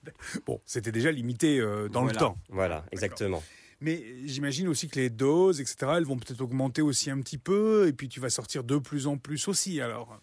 [0.46, 2.12] Bon, c'était déjà limité euh, dans Voilà.
[2.12, 2.38] le temps.
[2.48, 3.42] Voilà, exactement.
[3.80, 7.86] Mais j'imagine aussi que les doses, etc., elles vont peut-être augmenter aussi un petit peu,
[7.88, 10.20] et puis tu vas sortir de plus en plus aussi, alors.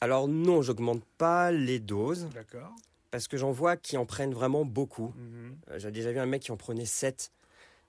[0.00, 2.74] Alors non, j'augmente pas les doses D'accord.
[3.10, 5.14] parce que j'en vois qui en prennent vraiment beaucoup.
[5.16, 5.56] Mhm.
[5.70, 7.30] Euh, J'ai déjà vu un mec qui en prenait 7.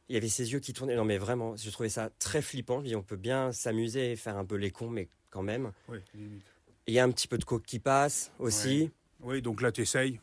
[0.10, 0.96] Il avait ses yeux qui tournaient.
[0.98, 2.82] Non mais vraiment, je trouvais ça très flippant.
[2.82, 5.72] Je dis, on peut bien s'amuser et faire un peu les cons, mais quand même.
[5.88, 6.44] Oui, limite.
[6.86, 8.92] Il y a un petit peu de coke qui passe aussi.
[9.24, 10.20] Oui, donc là, tu essayes.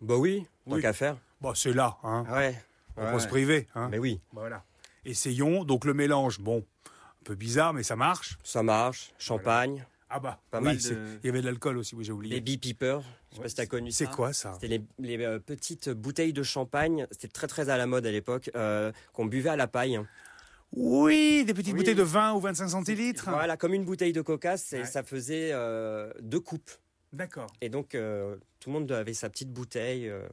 [0.00, 0.82] Bah oui, tant Oui.
[0.82, 1.16] qu'à faire.
[1.40, 2.24] Bon, c'est là, hein.
[2.30, 2.54] Ouais.
[2.96, 3.88] On ouais, peut se priver, hein.
[3.90, 4.64] Mais oui, Voilà.
[5.04, 5.64] Essayons.
[5.64, 8.38] Donc le mélange, bon, un peu bizarre, mais ça marche.
[8.42, 9.12] ça marche.
[9.18, 12.02] Champagne, Ah bah, Pas oui, mal de- c'est- il y avait de l'alcool aussi, oui,
[12.02, 12.34] j'ai oublié.
[12.34, 13.00] les bee peepers.
[13.02, 14.10] Je sais Ouais, pas si t'as connu C'est ça.
[14.10, 14.54] quoi ça?
[14.54, 17.06] C'était les, les, euh, petites bouteilles de champagne.
[17.10, 18.50] C'était très très à la mode à l'époque.
[18.56, 20.00] euh, qu'on buvait à la paille.
[20.72, 21.80] Oui, des petites Oui.
[21.80, 23.28] bouteilles de 20 ou 25 centilitres.
[23.28, 24.84] Voilà, comme une bouteille de coca, c'est- Ouais.
[24.86, 26.70] ça faisait euh, deux coupes.
[27.12, 27.46] D'accord.
[27.60, 30.26] Et donc, euh, tout le monde avait sa petite bouteille euh,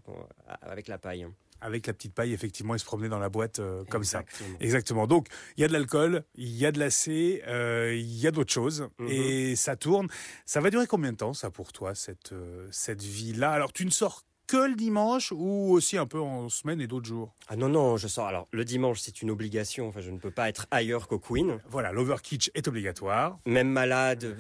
[0.62, 1.26] avec la paille.
[1.62, 4.24] Avec la petite paille, effectivement, il se promenait dans la boîte euh, comme ça.
[4.60, 5.08] Exactement.
[5.08, 8.52] Donc, il y a de l'alcool, il y a de l'acé, il y a d'autres
[8.54, 9.08] choses, Mhm.
[9.10, 10.08] et ça tourne.
[10.46, 12.34] Ça va durer combien de temps, ça, pour toi, cette,
[12.72, 13.52] cette vie-là?
[13.52, 17.08] Alors, tu ne sors que le dimanche ou aussi un peu en semaine et d'autres
[17.08, 17.34] jours?
[17.48, 18.28] Ah non, non, je sors.
[18.28, 19.88] Alors, le dimanche, c'est une obligation.
[19.88, 21.60] Enfin, je ne peux pas être ailleurs qu'au Queen.
[21.70, 23.40] Voilà, l'overkitch est obligatoire.
[23.46, 24.38] Même malade,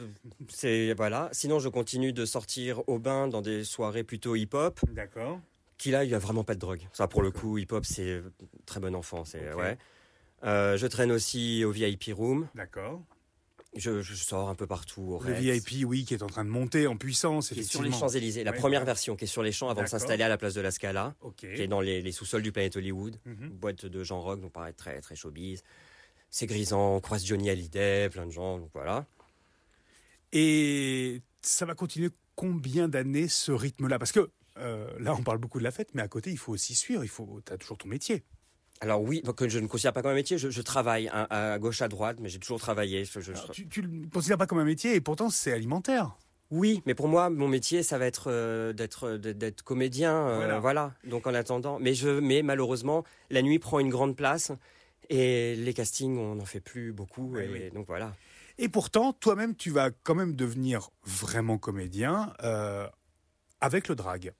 [0.49, 1.29] c'est voilà.
[1.31, 4.79] Sinon, je continue de sortir au bain dans des soirées plutôt hip-hop.
[4.91, 5.39] D'accord.
[5.77, 6.87] Qui là, il y a vraiment pas de drogue.
[6.93, 8.21] Ça, pour le coup, hip-hop, c'est
[8.65, 9.25] très bon enfant.
[9.25, 9.77] C'est ouais.
[10.43, 12.47] Euh, je traîne aussi au VIP room.
[12.55, 13.01] D'accord.
[13.75, 15.33] Je, je sors un peu partout au Le.
[15.33, 18.43] VIP, oui, qui est en train de monter en puissance, Qui est sur les Champs-Élysées.
[18.43, 18.85] La Ouais, première ouais.
[18.85, 21.13] version qui est sur les champs avant de s'installer à la place de la Scala.
[21.37, 23.19] Qui est dans les, les sous-sols du Planet Hollywood.
[23.25, 23.49] Mhm.
[23.49, 25.61] Boîte de Jean Rock, donc pareil, très, très showbiz.
[26.29, 29.05] C'est grisant, on croise Johnny Hallyday, plein de gens, donc voilà.
[30.31, 33.99] Et ça va continuer combien d'années ce rythme-là?
[33.99, 36.51] Parce que euh, là, on parle beaucoup de la fête, mais à côté, il faut
[36.53, 37.03] aussi suivre.
[37.03, 38.23] Il faut, t'as toujours ton métier.
[38.81, 41.57] Alors oui, donc je ne considère pas comme un métier, je, je travaille hein, à
[41.59, 43.05] gauche, à droite, mais j'ai toujours travaillé.
[43.05, 46.15] Je- je- Alors, tu, tu le considères pas comme un métier, et pourtant, c'est alimentaire.
[46.51, 50.35] Oui, mais pour moi, mon métier, ça va être euh, d'être d'être- d'être comédien, euh,
[50.35, 50.59] Voilà.
[50.59, 50.93] voilà.
[51.05, 54.51] Donc en attendant, mais je, mais malheureusement, la nuit prend une grande place
[55.09, 57.71] et les castings, on n'en fait plus beaucoup, Oui, et oui.
[57.71, 58.13] donc voilà.
[58.57, 62.87] Et pourtant, toi-même, tu vas quand même devenir vraiment comédien euh,
[63.61, 64.33] avec le drag.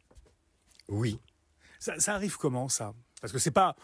[0.89, 1.19] Oui.
[1.80, 2.93] Ça, ça arrive comment ça?
[3.21, 3.76] Parce que c'est pas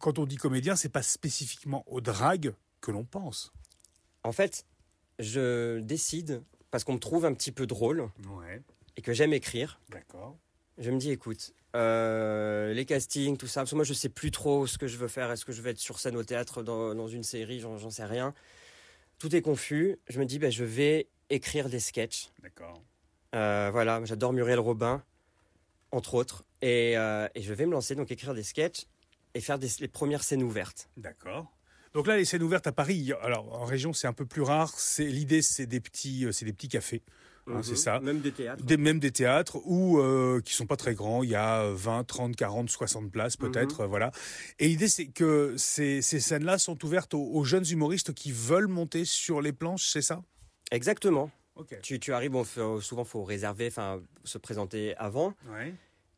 [0.00, 3.52] quand on dit comédien, c'est pas spécifiquement au drag que l'on pense.
[4.24, 4.64] En fait,
[5.18, 8.62] je décide parce qu'on me trouve un petit peu drôle Ouais,
[8.96, 9.80] et que j'aime écrire.
[9.90, 10.36] d'accord.
[10.78, 14.30] Je me dis, écoute, euh, les castings, tout ça, parce que moi je sais plus
[14.30, 15.30] trop ce que je veux faire.
[15.30, 17.90] Est-ce que je vais être sur scène au théâtre, dans, dans une série, j'en j'en
[17.90, 18.32] sais rien.
[19.18, 19.98] Tout est confus.
[20.08, 22.30] Je me dis, ben, je vais écrire des sketchs.
[22.42, 22.82] D'accord.
[23.34, 25.02] Euh, voilà, j'adore Muriel Robin,
[25.90, 26.42] entre autres.
[26.62, 28.86] Et, euh, et je vais me lancer, donc écrire des sketchs
[29.34, 30.88] et faire des, les premières scènes ouvertes.
[30.96, 31.50] D'accord.
[31.94, 34.72] Donc là, les scènes ouvertes à Paris, alors en région, c'est un peu plus rare.
[34.78, 37.02] C'est l'idée, c'est des petits, euh, c'est des petits cafés,
[37.48, 38.00] hein, c'est ça.
[38.00, 38.64] Même des théâtres.
[38.64, 41.22] Des, même des théâtres où euh, qui sont pas très grands.
[41.22, 44.10] Il y a euh, 20, 30, 40, 60 places peut-être, euh, voilà.
[44.58, 48.68] Et l'idée, c'est que ces, ces scènes-là sont ouvertes aux, aux jeunes humoristes qui veulent
[48.68, 50.22] monter sur les planches, c'est ça?
[50.70, 51.30] Exactement.
[51.56, 51.78] Ok.
[51.82, 55.34] Tu, tu arrives, bon, faut- souvent faut réserver, enfin se présenter avant.
[55.50, 55.74] Ouais.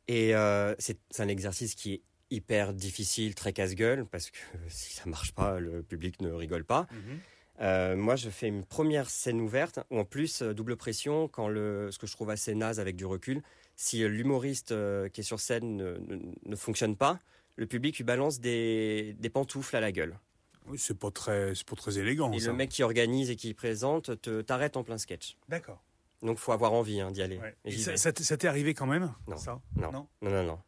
[0.07, 2.01] Et euh, c'est un exercice qui est
[2.31, 6.87] hyper difficile, très casse-gueule, parce que si ça marche pas, le public ne rigole pas.
[6.91, 7.19] Mhm.
[7.61, 11.47] Euh, moi, je fais une première scène ouverte, où en plus, euh, double pression, quand
[11.47, 13.41] le, ce que je trouve assez naze avec du recul,
[13.77, 17.17] si euh, l'humoriste euh, qui est sur scène ne, ne, ne fonctionne pas,
[17.55, 20.19] le public lui balance des, des pantoufles à la gueule.
[20.67, 22.33] Oui, c'est pas très, pas très élégant.
[22.33, 22.47] Et ça.
[22.51, 25.37] le mec qui organise et qui présente te t'arrête en plein sketch.
[25.47, 25.81] D'accord.
[26.23, 27.37] Donc, faut avoir envie hein, d'y aller.
[27.37, 27.55] Ouais.
[27.63, 29.13] Et Et j'y ça, t'est- ça t'est arrivé quand même?
[29.27, 29.37] Non.
[29.37, 29.61] Ça?
[29.77, 29.91] Non.
[29.93, 30.07] non?
[30.23, 30.59] non, non, non.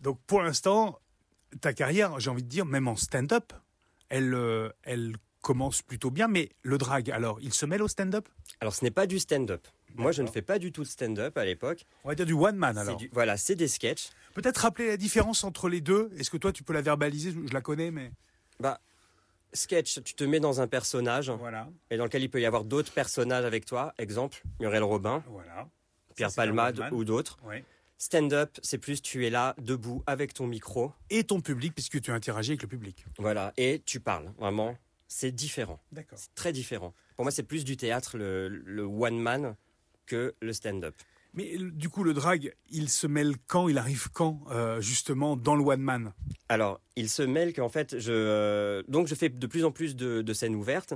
[0.00, 0.98] Donc pour l'instant,
[1.60, 3.52] ta carrière, j'ai envie de dire, même en stand-up,
[4.08, 6.28] elle, euh, elle commence plutôt bien.
[6.28, 8.28] Mais le drag, alors, il se mêle au stand-up?
[8.60, 9.66] Alors, ce n'est pas du stand-up.
[9.94, 11.84] Moi, je ne fais pas du tout de stand-up à l'époque.
[12.04, 12.96] On va dire du one man C'est alors.
[12.96, 14.10] du- Voilà, c'est des sketchs.
[14.34, 16.10] Peut-être rappeler la différence entre les deux.
[16.18, 17.32] Est-ce que toi, tu peux la verbaliser?
[17.32, 18.12] Je la connais, mais
[18.60, 18.80] Bah,
[19.52, 22.64] sketch, tu te mets dans un personnage voilà, et dans lequel il peut y avoir
[22.64, 23.92] d'autres personnages avec toi.
[23.98, 25.68] Exemple, Muriel Robin, voilà.
[26.14, 27.38] Pierre Palmade ou d'autres.
[27.44, 27.64] Ouais.
[27.98, 30.92] Stand-up, c'est plus tu es là, debout, avec ton micro.
[31.10, 33.04] Et ton public, puisque tu interagis avec le public.
[33.18, 34.32] Voilà, et tu parles.
[34.38, 34.76] Vraiment,
[35.08, 35.80] c'est différent.
[35.90, 36.18] D'accord.
[36.18, 36.94] C'est très différent.
[37.16, 39.56] Pour moi, c'est plus du théâtre, le, le one man,
[40.06, 40.94] que le stand-up.
[41.34, 45.36] Mais euh, du coup, le drag, il se mêle quand Il arrive quand, euh, justement,
[45.36, 46.12] dans le one man?
[46.48, 49.94] Alors, il se mêle qu'en fait, je euh, donc je fais de plus en plus
[49.94, 50.94] de, de scènes ouvertes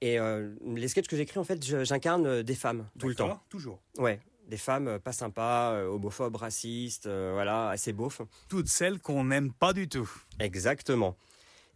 [0.00, 3.40] et euh, les sketchs que j'écris en fait, j'incarne des femmes tout le temps.
[3.48, 3.80] Toujours.
[3.96, 8.22] Ouais, Des femmes euh, pas sympas, euh, homophobes, racistes, euh, voilà, assez beaufs.
[8.48, 10.10] Toutes celles qu'on n'aime pas du tout.
[10.40, 11.16] Exactement.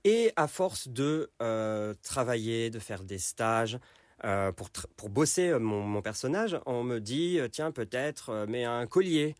[0.05, 3.79] Et à force de euh, travailler, de faire des stages,
[4.25, 9.35] euh, pour, pour bosser mon, mon personnage, on me dit, tiens, peut-être, mais un collier,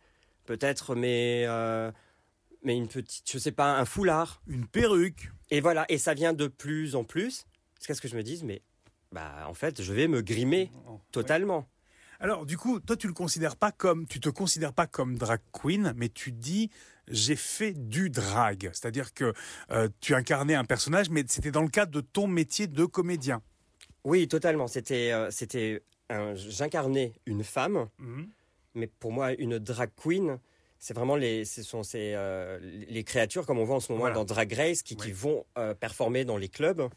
[0.45, 1.91] peut-être, mais, euh,
[2.63, 4.41] mais une petite, je sais pas, un foulard.
[4.47, 5.31] Une perruque.
[5.51, 7.45] Et voilà, et ça vient de plus en plus,
[7.77, 8.61] jusqu'à ce que je me dise, mais
[9.11, 11.67] bah, en fait, je vais me grimer Oh, totalement.
[12.19, 15.39] Alors, du coup, toi, tu le considères pas comme, tu te considères pas comme drag
[15.51, 16.69] queen, mais tu dis,
[17.07, 18.69] j'ai fait du drag.
[18.73, 19.33] C'est-à-dire que
[19.71, 23.41] euh, tu incarnais un personnage, mais c'était dans le cadre de ton métier de comédien.
[24.03, 24.67] Oui, totalement.
[24.67, 27.87] C'était, euh, c'était, un- j'incarnais une femme,
[28.73, 30.39] mais pour moi, une drag queen,
[30.79, 34.01] c'est vraiment les, ce sont ces, euh, les créatures comme on voit en ce moment
[34.05, 34.15] Voilà.
[34.15, 36.87] dans Drag Race qui, qui vont euh, performer dans les clubs,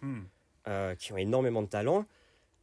[0.69, 2.05] euh, qui ont énormément de talent.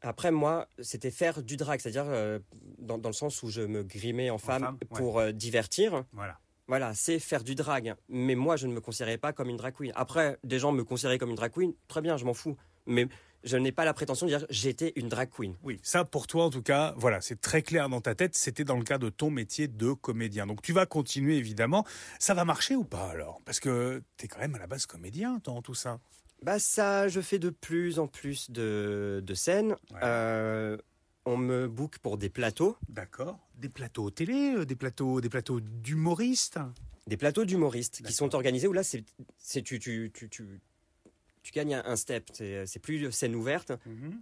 [0.02, 2.40] Après, moi, c'était faire du drag, c'est-à-dire euh,
[2.80, 4.98] dans, dans le sens où je me grimais en femme, femme, ouais.
[4.98, 6.04] pour euh, divertir.
[6.14, 6.40] Voilà.
[6.68, 7.96] Voilà, c'est faire du drag.
[8.10, 9.92] Mais moi, je ne me considérais pas comme une drag queen.
[9.96, 12.58] Après, des gens me considéraient comme une drag queen, très bien, je m'en fous.
[12.86, 13.08] Mais
[13.44, 15.56] je n'ai pas la prétention de dire j'étais une drag queen.
[15.64, 18.64] Oui, ça pour toi en tout cas, voilà, c'est très clair dans ta tête, c'était
[18.64, 20.48] dans le cadre de ton métier de comédien.
[20.48, 21.86] Donc tu vas continuer évidemment.
[22.20, 23.42] Ça va marcher ou pas alors?
[23.46, 26.00] Parce que t'es quand même à la base comédien dans tout ça.
[26.44, 29.72] Bah ça, je fais de plus en plus de, de scènes.
[29.92, 30.00] Ouais.
[30.04, 30.78] Euh,
[31.26, 33.38] on me book pour des plateaux, D'accord.
[33.56, 36.60] Des plateaux télé, euh, des plateaux, des plateaux d'humoristes.
[37.08, 39.04] des plateaux d'humoristes qui sont organisés où là, c'est,
[39.38, 40.62] c'est tu, tu, tu, tu,
[41.44, 42.30] tu gagnes un step.
[42.34, 43.72] C'est, c'est plus scène ouverte.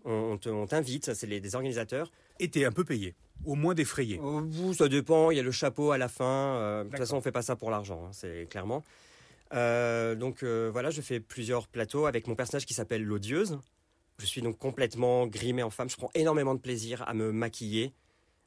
[0.05, 2.11] On, on te- on t'invite, c'est les, des organisateurs.
[2.39, 3.13] Et t'es un peu payé,
[3.45, 4.19] au moins défrayé.
[4.23, 4.41] Oh,
[4.73, 5.29] ça dépend.
[5.31, 6.55] Il y a le chapeau à la fin.
[6.57, 8.83] euh, de toute façon, on fait pas ça pour l'argent, hein, c'est clairement.
[9.55, 13.57] Euh, donc euh, voilà, je fais plusieurs plateaux avec mon personnage qui s'appelle l'odieuse.
[14.19, 15.89] Je suis donc complètement grimée en femme.
[15.89, 17.93] Je prends énormément de plaisir à me maquiller.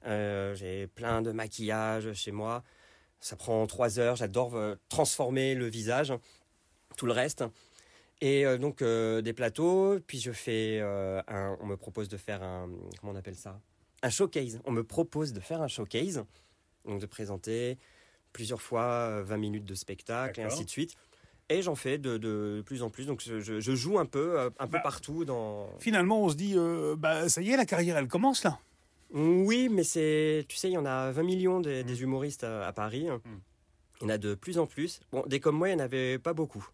[0.07, 2.63] Euh, J'ai plein de maquillage chez moi.
[3.21, 4.17] Ça prend trois heures.
[4.17, 4.57] J'adore
[4.89, 6.13] transformer le visage,
[6.97, 7.45] tout le reste.
[8.21, 9.99] Et donc des plateaux.
[10.07, 11.57] Puis je fais un.
[11.61, 12.71] On me propose de faire un.
[13.01, 13.61] Comment on appelle ça?
[14.03, 14.61] Un showcase.
[14.65, 16.25] On me propose de faire un showcase.
[16.85, 17.77] Donc de présenter
[18.33, 20.95] plusieurs fois euh, 20 minutes de spectacle et ainsi de suite.
[21.51, 23.07] Et j'en fais de, de plus en plus.
[23.07, 25.71] Donc je, je- joue un peu, euh, un peu Bah, partout dans.
[25.79, 28.59] Finalement, on se dit, euh, bah ça y est, la carrière, elle commence là.
[29.11, 32.67] Oui, mais c'est, tu sais, il y en a 20 millions des, des humoristes à,
[32.67, 33.07] à Paris.
[34.01, 35.01] Il y en a de plus en plus.
[35.11, 36.67] Bon, des comme moi, il n'y en avait pas beaucoup.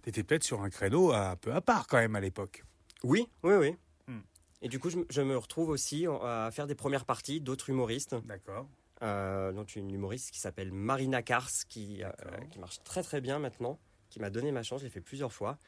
[0.00, 2.64] T'étais peut-être sur un créneau un peu à part quand même à l'époque.
[3.04, 3.76] Oui, oui, oui.
[4.08, 4.20] Hmm.
[4.62, 7.68] Et du coup, je, me- je me retrouve aussi à faire des premières parties d'autres
[7.68, 8.16] humoristes.
[8.24, 8.66] D'accord.
[9.02, 12.10] Euh, donc une humoriste qui s'appelle Marina Kars, qui, euh,
[12.50, 15.32] qui marche très très bien maintenant, qui m'a donné ma chance, je l'ai fait plusieurs
[15.32, 15.58] fois.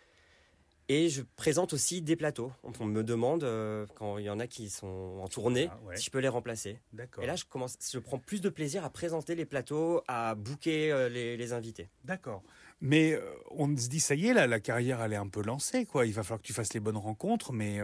[0.90, 2.52] Et je présente aussi des plateaux.
[2.62, 5.96] On me demande, euh, quand il y en a qui sont en tournée, Ah, ouais.
[5.96, 6.78] si je peux les remplacer.
[7.22, 10.92] Et là, je, commence, je prends plus de plaisir à présenter les plateaux, à booker
[10.92, 11.88] euh, les, les invités.
[12.04, 12.42] D'accord.
[12.82, 13.18] Mais
[13.50, 16.04] on se dit, ça y est, là, la carrière, elle est un peu lancée, quoi.
[16.04, 17.80] Il va falloir que tu fasses les bonnes rencontres, mais,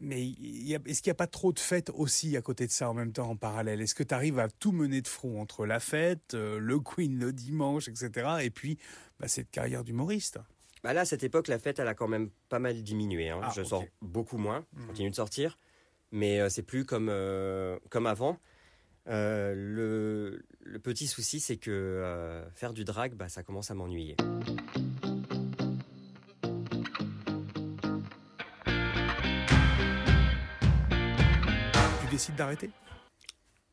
[0.00, 2.94] mais est-ce qu'il n'y a pas trop de fêtes aussi à côté de ça en
[2.94, 3.80] même temps, en parallèle?
[3.80, 7.18] Est-ce que tu arrives à tout mener de front entre la fête, euh, le Queen
[7.18, 8.78] le dimanche, etc., et puis
[9.20, 10.38] bah, cette carrière d'humoriste?
[10.84, 13.30] Bah là, à cette époque, la fête, elle a quand même pas mal diminué.
[13.30, 13.40] hein.
[13.42, 14.86] Ah, je sors beaucoup moins, je Mhm.
[14.86, 15.58] continue de sortir,
[16.12, 18.38] mais euh, c'est plus comme, euh, comme avant.
[19.08, 23.74] Euh, le, le petit souci, c'est que euh, faire du drag, bah, ça commence à
[23.74, 24.16] m'ennuyer.
[32.18, 32.70] Décides d'arrêter?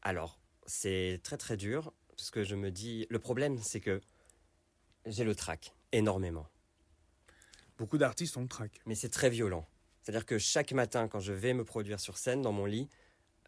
[0.03, 3.07] Alors, c'est très très dur, parce que je me dis...
[3.09, 4.01] Le problème, c'est que
[5.07, 6.45] j'ai le trac, énormément.
[7.79, 8.81] Beaucoup d'artistes ont le trac.
[8.85, 9.67] mais c'est très violent.
[10.03, 12.87] C'est-à-dire que chaque matin, quand je vais me produire sur scène dans mon lit,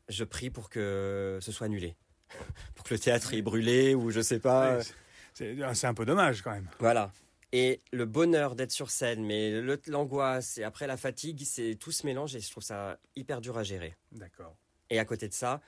[0.09, 1.95] je prie pour que ce soit annulé.
[2.73, 4.77] pour que le théâtre est brûlé ou je sais pas.
[4.77, 6.69] Ouais, c'est un peu dommage quand même.
[6.79, 7.11] Voilà.
[7.51, 12.03] Et le bonheur d'être sur scène, mais l'angoisse et après la fatigue, c'est tout se
[12.03, 13.95] mélange et je trouve ça hyper dur à gérer.
[14.11, 14.57] D'accord.
[14.89, 15.61] Et à côté de ça,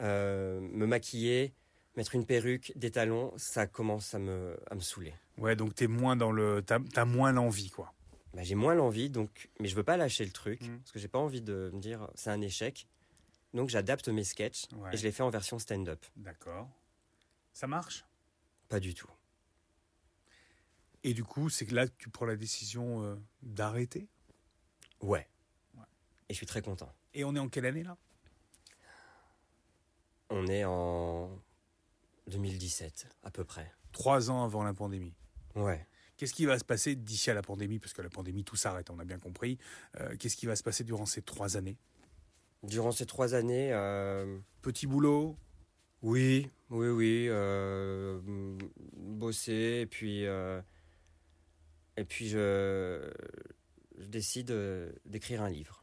[0.00, 1.52] euh, me maquiller,
[1.96, 5.14] mettre une perruque, des talons, ça commence à me, à me saouler.
[5.38, 7.92] Ouais, donc t'es moins dans le, t'as as moins l'envie, quoi.
[8.34, 10.78] Bah, j'ai moins l'envie, donc, mais je veux pas lâcher le truc Mm.
[10.78, 12.86] parce que j'ai pas envie de me dire c'est un échec.
[13.54, 14.90] Donc j'adapte mes sketchs Ouais.
[14.92, 16.04] et je les fais en version stand-up.
[16.16, 16.68] D'accord.
[17.52, 18.04] Ça marche?
[18.68, 19.10] Pas du tout.
[21.02, 24.06] Et du coup, c'est que là que tu prends la décision euh, d'arrêter?
[25.00, 25.26] Ouais.
[25.74, 25.84] Ouais.
[26.28, 26.92] Et je suis très content.
[27.14, 27.96] Et on est en quelle année là?
[30.30, 31.30] On est en
[32.28, 33.70] 2017 à peu près.
[33.92, 35.14] Trois ans avant la pandémie.
[35.56, 35.84] Ouais.
[36.16, 37.78] Qu'est-ce qui va se passer d'ici à la pandémie?
[37.78, 39.58] Parce que la pandémie, tout s'arrête, on a bien compris.
[39.98, 41.78] Euh, Qu'est-ce qui va se passer durant ces trois années?
[42.62, 45.36] Durant ces trois années, euh, Petit boulot?
[46.02, 47.26] Oui, oui, oui.
[47.28, 48.20] euh,
[48.96, 53.10] bosser, et puis, et puis je,
[53.98, 54.54] je décide
[55.06, 55.79] d'écrire un livre.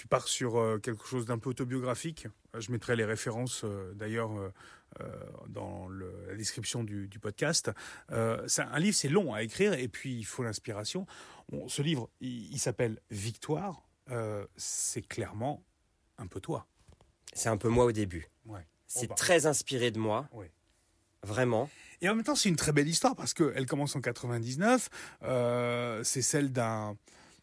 [0.00, 2.26] Tu pars sur euh, quelque chose d'un peu autobiographique.
[2.58, 4.50] Je mettrai les références euh, d'ailleurs euh,
[5.48, 7.70] dans le- la description du, du podcast.
[8.10, 11.04] Euh, un livre, c'est long à écrire et puis il faut l'inspiration.
[11.50, 13.82] Bon, ce livre, il, il s'appelle Victoire.
[14.10, 15.62] Euh, c'est clairement
[16.16, 16.66] un peu toi.
[17.34, 18.26] C'est un peu moi au début.
[18.46, 18.66] Ouais.
[18.86, 20.50] C'est très inspiré de moi, Ouais.
[21.24, 21.68] vraiment.
[22.00, 24.88] Et en même temps, c'est une très belle histoire parce qu'elle commence en 99.
[25.24, 26.96] Euh, c'est celle d'un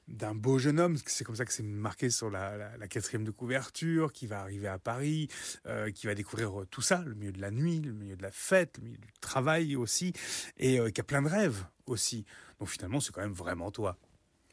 [0.08, 3.24] d'un beau jeune homme, c'est comme ça que c'est marqué sur la, la, la quatrième
[3.26, 5.28] de couverture, qui va arriver à Paris,
[5.66, 8.24] euh, qui va découvrir euh, tout ça, le milieu de la nuit, le milieu de
[8.24, 10.14] la fête, le milieu du travail aussi,
[10.58, 12.26] et euh, qui a plein de rêves aussi.
[12.60, 13.98] Donc finalement, c'est quand même vraiment toi.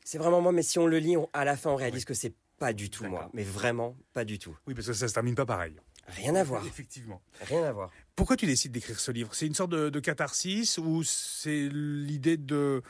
[0.04, 2.04] C'est vraiment moi, mais si on le lit, on- à la fin, on réalise Oui.
[2.06, 3.30] que c'est pas du tout moi.
[3.32, 4.56] Mais vraiment pas du tout.
[4.66, 5.74] Oui, parce que ça se termine pas pareil.
[6.06, 6.64] Rien à voir.
[6.66, 7.22] Effectivement.
[7.40, 7.90] Rien à voir.
[8.14, 9.34] Pourquoi tu décides d'écrire ce livre?
[9.34, 12.82] C'est une sorte de, de catharsis ou c'est l'idée de,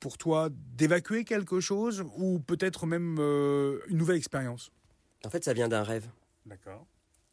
[0.00, 4.70] pour toi, d'évacuer quelque chose ou peut-être même euh, une nouvelle expérience?
[5.24, 6.08] En fait, ça vient d'un rêve.
[6.44, 6.86] D'accord.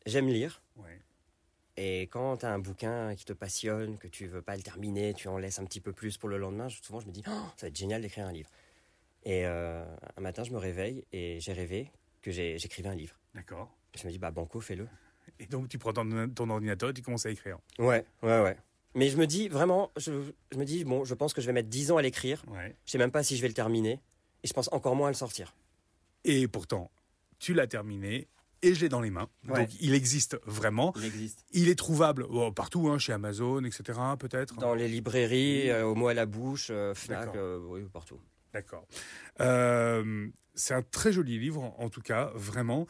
[0.06, 0.62] J'aime lire.
[0.78, 1.00] Ouais.
[1.78, 5.14] Et quand tu as un bouquin qui te passionne, que tu veux pas le terminer,
[5.14, 7.24] tu en laisses un petit peu plus pour le lendemain, je- souvent je me dis,
[7.28, 8.50] Oh, ça va être génial d'écrire un livre.
[9.24, 9.84] Et euh,
[10.18, 11.92] un matin, je me réveille et j'ai rêvé
[12.22, 13.16] que j'écrivais un livre.
[13.34, 13.76] D'accord.
[13.96, 14.88] Je me dis, bah banco, fais-le.
[15.40, 17.58] Et donc tu prends ton, ton ordinateur et tu commences à écrire.
[17.80, 18.58] Ouais, ouais, ouais.
[18.96, 20.12] Mais je me dis, vraiment, je,
[20.52, 22.44] je me dis, bon, je pense que je vais mettre 10 ans à l'écrire.
[22.48, 22.76] Ouais.
[22.86, 24.00] Je sais même pas si je vais le terminer.
[24.44, 25.56] Et je pense encore moins à le sortir.
[26.26, 26.92] Et pourtant,
[27.40, 28.28] tu l'as terminé
[28.64, 29.30] et je l'ai dans les mains.
[29.48, 29.60] Ouais.
[29.60, 30.94] Donc il existe vraiment.
[30.98, 31.46] Il existe.
[31.52, 34.00] Il est trouvable oh, partout, hein, chez Amazon, etc.
[34.18, 34.56] Peut-être.
[34.56, 38.20] Dans les librairies, euh, au mot à la bouche, euh, Fnac, euh, oui, partout.
[38.54, 38.88] D'accord.
[39.42, 42.86] Euh, c'est un très joli livre, en- tout cas, vraiment.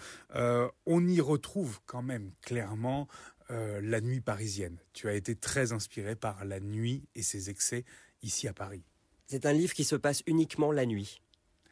[0.85, 3.07] On y retrouve quand même clairement
[3.51, 4.77] euh, la nuit parisienne.
[4.93, 7.85] Tu as été très inspiré par la nuit et ses excès
[8.21, 8.83] ici à Paris.
[9.27, 11.21] C'est un livre qui se passe uniquement la nuit,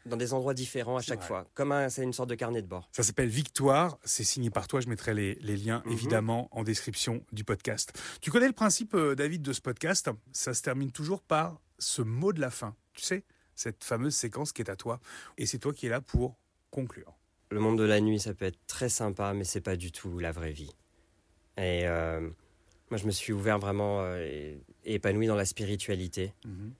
[0.05, 1.47] dans des endroits différents à chaque fois.
[1.53, 2.89] Comme un, c'est une sorte de carnet de bord.
[2.91, 5.91] Ça s'appelle Victoire, c'est signé par toi, je mettrai les, les liens Mhm.
[5.91, 7.93] évidemment en description du podcast.
[8.21, 10.09] Tu connais le principe, euh, David, de ce podcast?
[10.31, 12.75] Ça se termine toujours par ce mot de la fin.
[12.93, 13.23] Tu sais,
[13.55, 14.99] cette fameuse séquence qui est à toi.
[15.37, 16.35] Et c'est toi qui es là pour
[16.71, 17.13] conclure.
[17.51, 20.17] Le monde de la nuit, ça peut être très sympa, mais c'est pas du tout
[20.19, 20.71] la vraie vie.
[21.57, 22.21] Et euh,
[22.89, 26.33] moi, je me suis ouvert vraiment euh, et, et épanoui dans la spiritualité.
[26.45, 26.73] Mhm.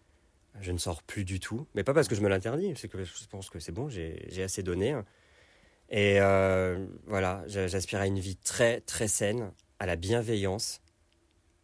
[0.59, 3.03] Je ne sors plus du tout, mais pas parce que je me l'interdis, c'est que
[3.03, 4.95] je pense que c'est bon, j'ai assez donné.
[5.89, 10.81] Et euh, voilà, j'a- j'aspire à une vie très très saine, à la bienveillance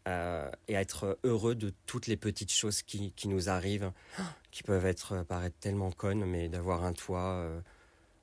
[0.08, 3.92] euh, et à être heureux de toutes les petites choses qui, qui nous arrivent,
[4.52, 7.46] qui peuvent être paraître tellement connes, mais d'avoir un toit,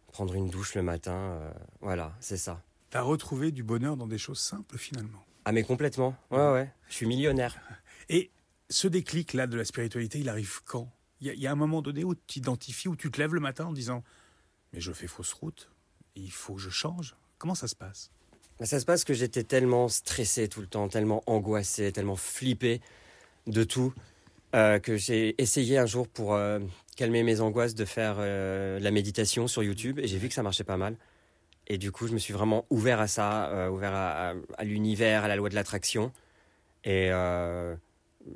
[0.09, 1.41] prendre une douche le matin,
[1.83, 2.63] voilà, c'est ça.
[2.95, 5.19] T'as retrouvé du bonheur dans des choses simples finalement.
[5.47, 7.59] Ah mais complètement, ouais ouais, je suis millionnaire.
[8.09, 8.31] Et
[8.71, 10.93] ce déclic-là de la spiritualité, il arrive quand?
[11.21, 13.19] Il y, a- il y a un moment donné où tu t'identifies, où tu te
[13.21, 14.05] lèves le matin en disant
[14.73, 15.69] Mais je fais fausse route,
[16.15, 17.17] il faut que je change.
[17.39, 18.13] Comment ça se passe?
[18.61, 22.81] Mais Ça se passe que j'étais tellement stressé tout le temps, tellement angoissé, tellement flippé
[23.49, 23.93] de tout,
[24.55, 26.61] euh, que j'ai essayé un jour pour euh,
[26.95, 30.45] calmer mes angoisses de faire euh, la méditation sur YouTube et j'ai vu que ça
[30.45, 30.97] marchait pas mal.
[31.67, 34.65] Et du coup, je me suis vraiment ouvert à ça, euh, ouvert à, à- à
[34.65, 36.13] l'univers, à la loi de l'attraction.
[36.85, 37.75] Et euh,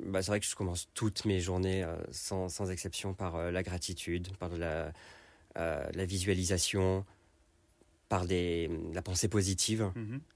[0.05, 3.61] bah, c'est vrai que je commence toutes mes journées euh, sans, sans exception par la
[3.63, 4.91] gratitude, par la,
[5.55, 7.05] la visualisation,
[8.07, 9.91] par des, la pensée positive.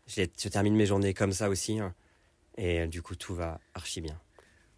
[0.08, 1.80] Je, les- je termine mes journées comme ça aussi.
[1.80, 1.94] hein.
[2.58, 4.20] Et du coup, tout va archi bien.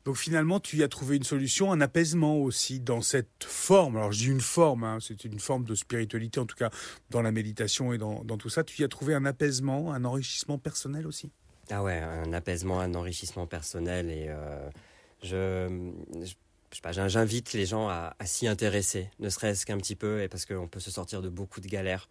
[0.06, 3.98] Donc finalement, tu y as trouvé une solution, un apaisement aussi dans cette forme.
[3.98, 6.70] Alors je dis une forme, hein, c'est une forme de spiritualité, en tout cas
[7.10, 8.64] dans la méditation et dans, tout ça.
[8.64, 11.32] Tu y as trouvé un apaisement, un enrichissement personnel aussi?
[11.72, 14.12] Ah ouais, un apaisement, un enrichissement personnel.
[14.12, 14.70] Et euh,
[15.24, 15.92] je,
[16.24, 20.68] je, j'invite les gens à, s'y intéresser, ne serait-ce qu'un petit peu, et parce qu'on
[20.68, 22.10] peut se sortir de beaucoup de galères,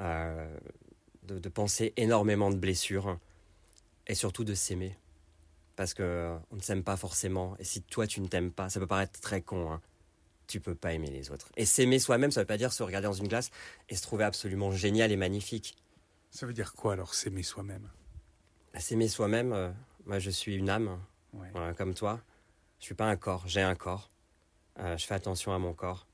[0.00, 0.48] euh,
[1.24, 3.18] de penser énormément de blessures,
[4.06, 4.96] et surtout de s'aimer.
[5.78, 7.54] Parce que on ne s'aime pas forcément.
[7.60, 9.80] Et si toi tu ne t'aimes pas, ça peut paraître très con, hein,
[10.48, 11.50] tu peux pas aimer les autres.
[11.56, 13.52] Et s'aimer soi-même, ça veut pas dire se regarder dans une glace
[13.88, 15.76] et se trouver absolument génial et magnifique.
[16.32, 17.88] Ça veut dire quoi alors, s'aimer soi-même?
[18.74, 19.70] Bah, S'aimer soi-même, euh,
[20.04, 20.98] moi je suis une âme,
[21.32, 21.48] Ouais.
[21.76, 22.20] comme toi.
[22.80, 24.10] Je suis pas un corps, j'ai un corps.
[24.80, 26.08] Euh, je fais attention à mon corps.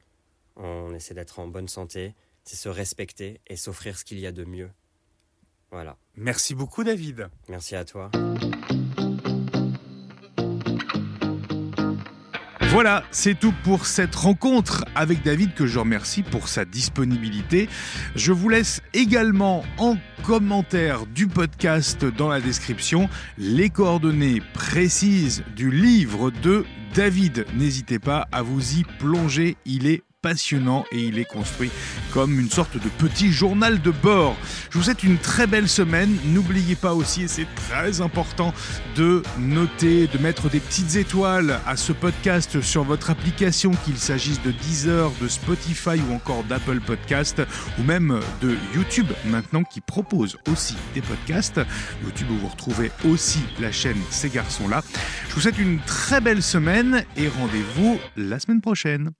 [0.56, 2.14] On essaie d'être en bonne santé.
[2.44, 4.70] C'est se respecter et s'offrir ce qu'il y a de mieux.
[5.70, 5.96] Voilà.
[6.16, 7.30] Merci beaucoup David.
[7.48, 8.10] Merci à toi.
[12.74, 17.68] Voilà, c'est tout pour cette rencontre avec David que je remercie pour sa disponibilité.
[18.16, 23.08] Je vous laisse également en commentaire du podcast dans la description
[23.38, 26.64] les coordonnées précises du livre de
[26.96, 27.46] David.
[27.54, 31.70] N'hésitez pas à vous y plonger, il est passionnant et il est construit
[32.10, 34.34] comme une sorte de petit journal de bord.
[34.70, 36.16] Je vous souhaite une très belle semaine.
[36.24, 38.54] N'oubliez pas aussi, et c'est très important,
[38.96, 44.40] de noter, de mettre des petites étoiles à ce podcast sur votre application, qu'il s'agisse
[44.42, 47.42] de Deezer, de Spotify ou encore d'Apple Podcast,
[47.78, 51.60] ou même de YouTube maintenant qui propose aussi des podcasts.
[52.02, 54.82] YouTube où vous retrouvez aussi la chaîne Ces garçons-là.
[55.28, 59.14] Je vous souhaite une très belle semaine et rendez-vous la semaine prochaine.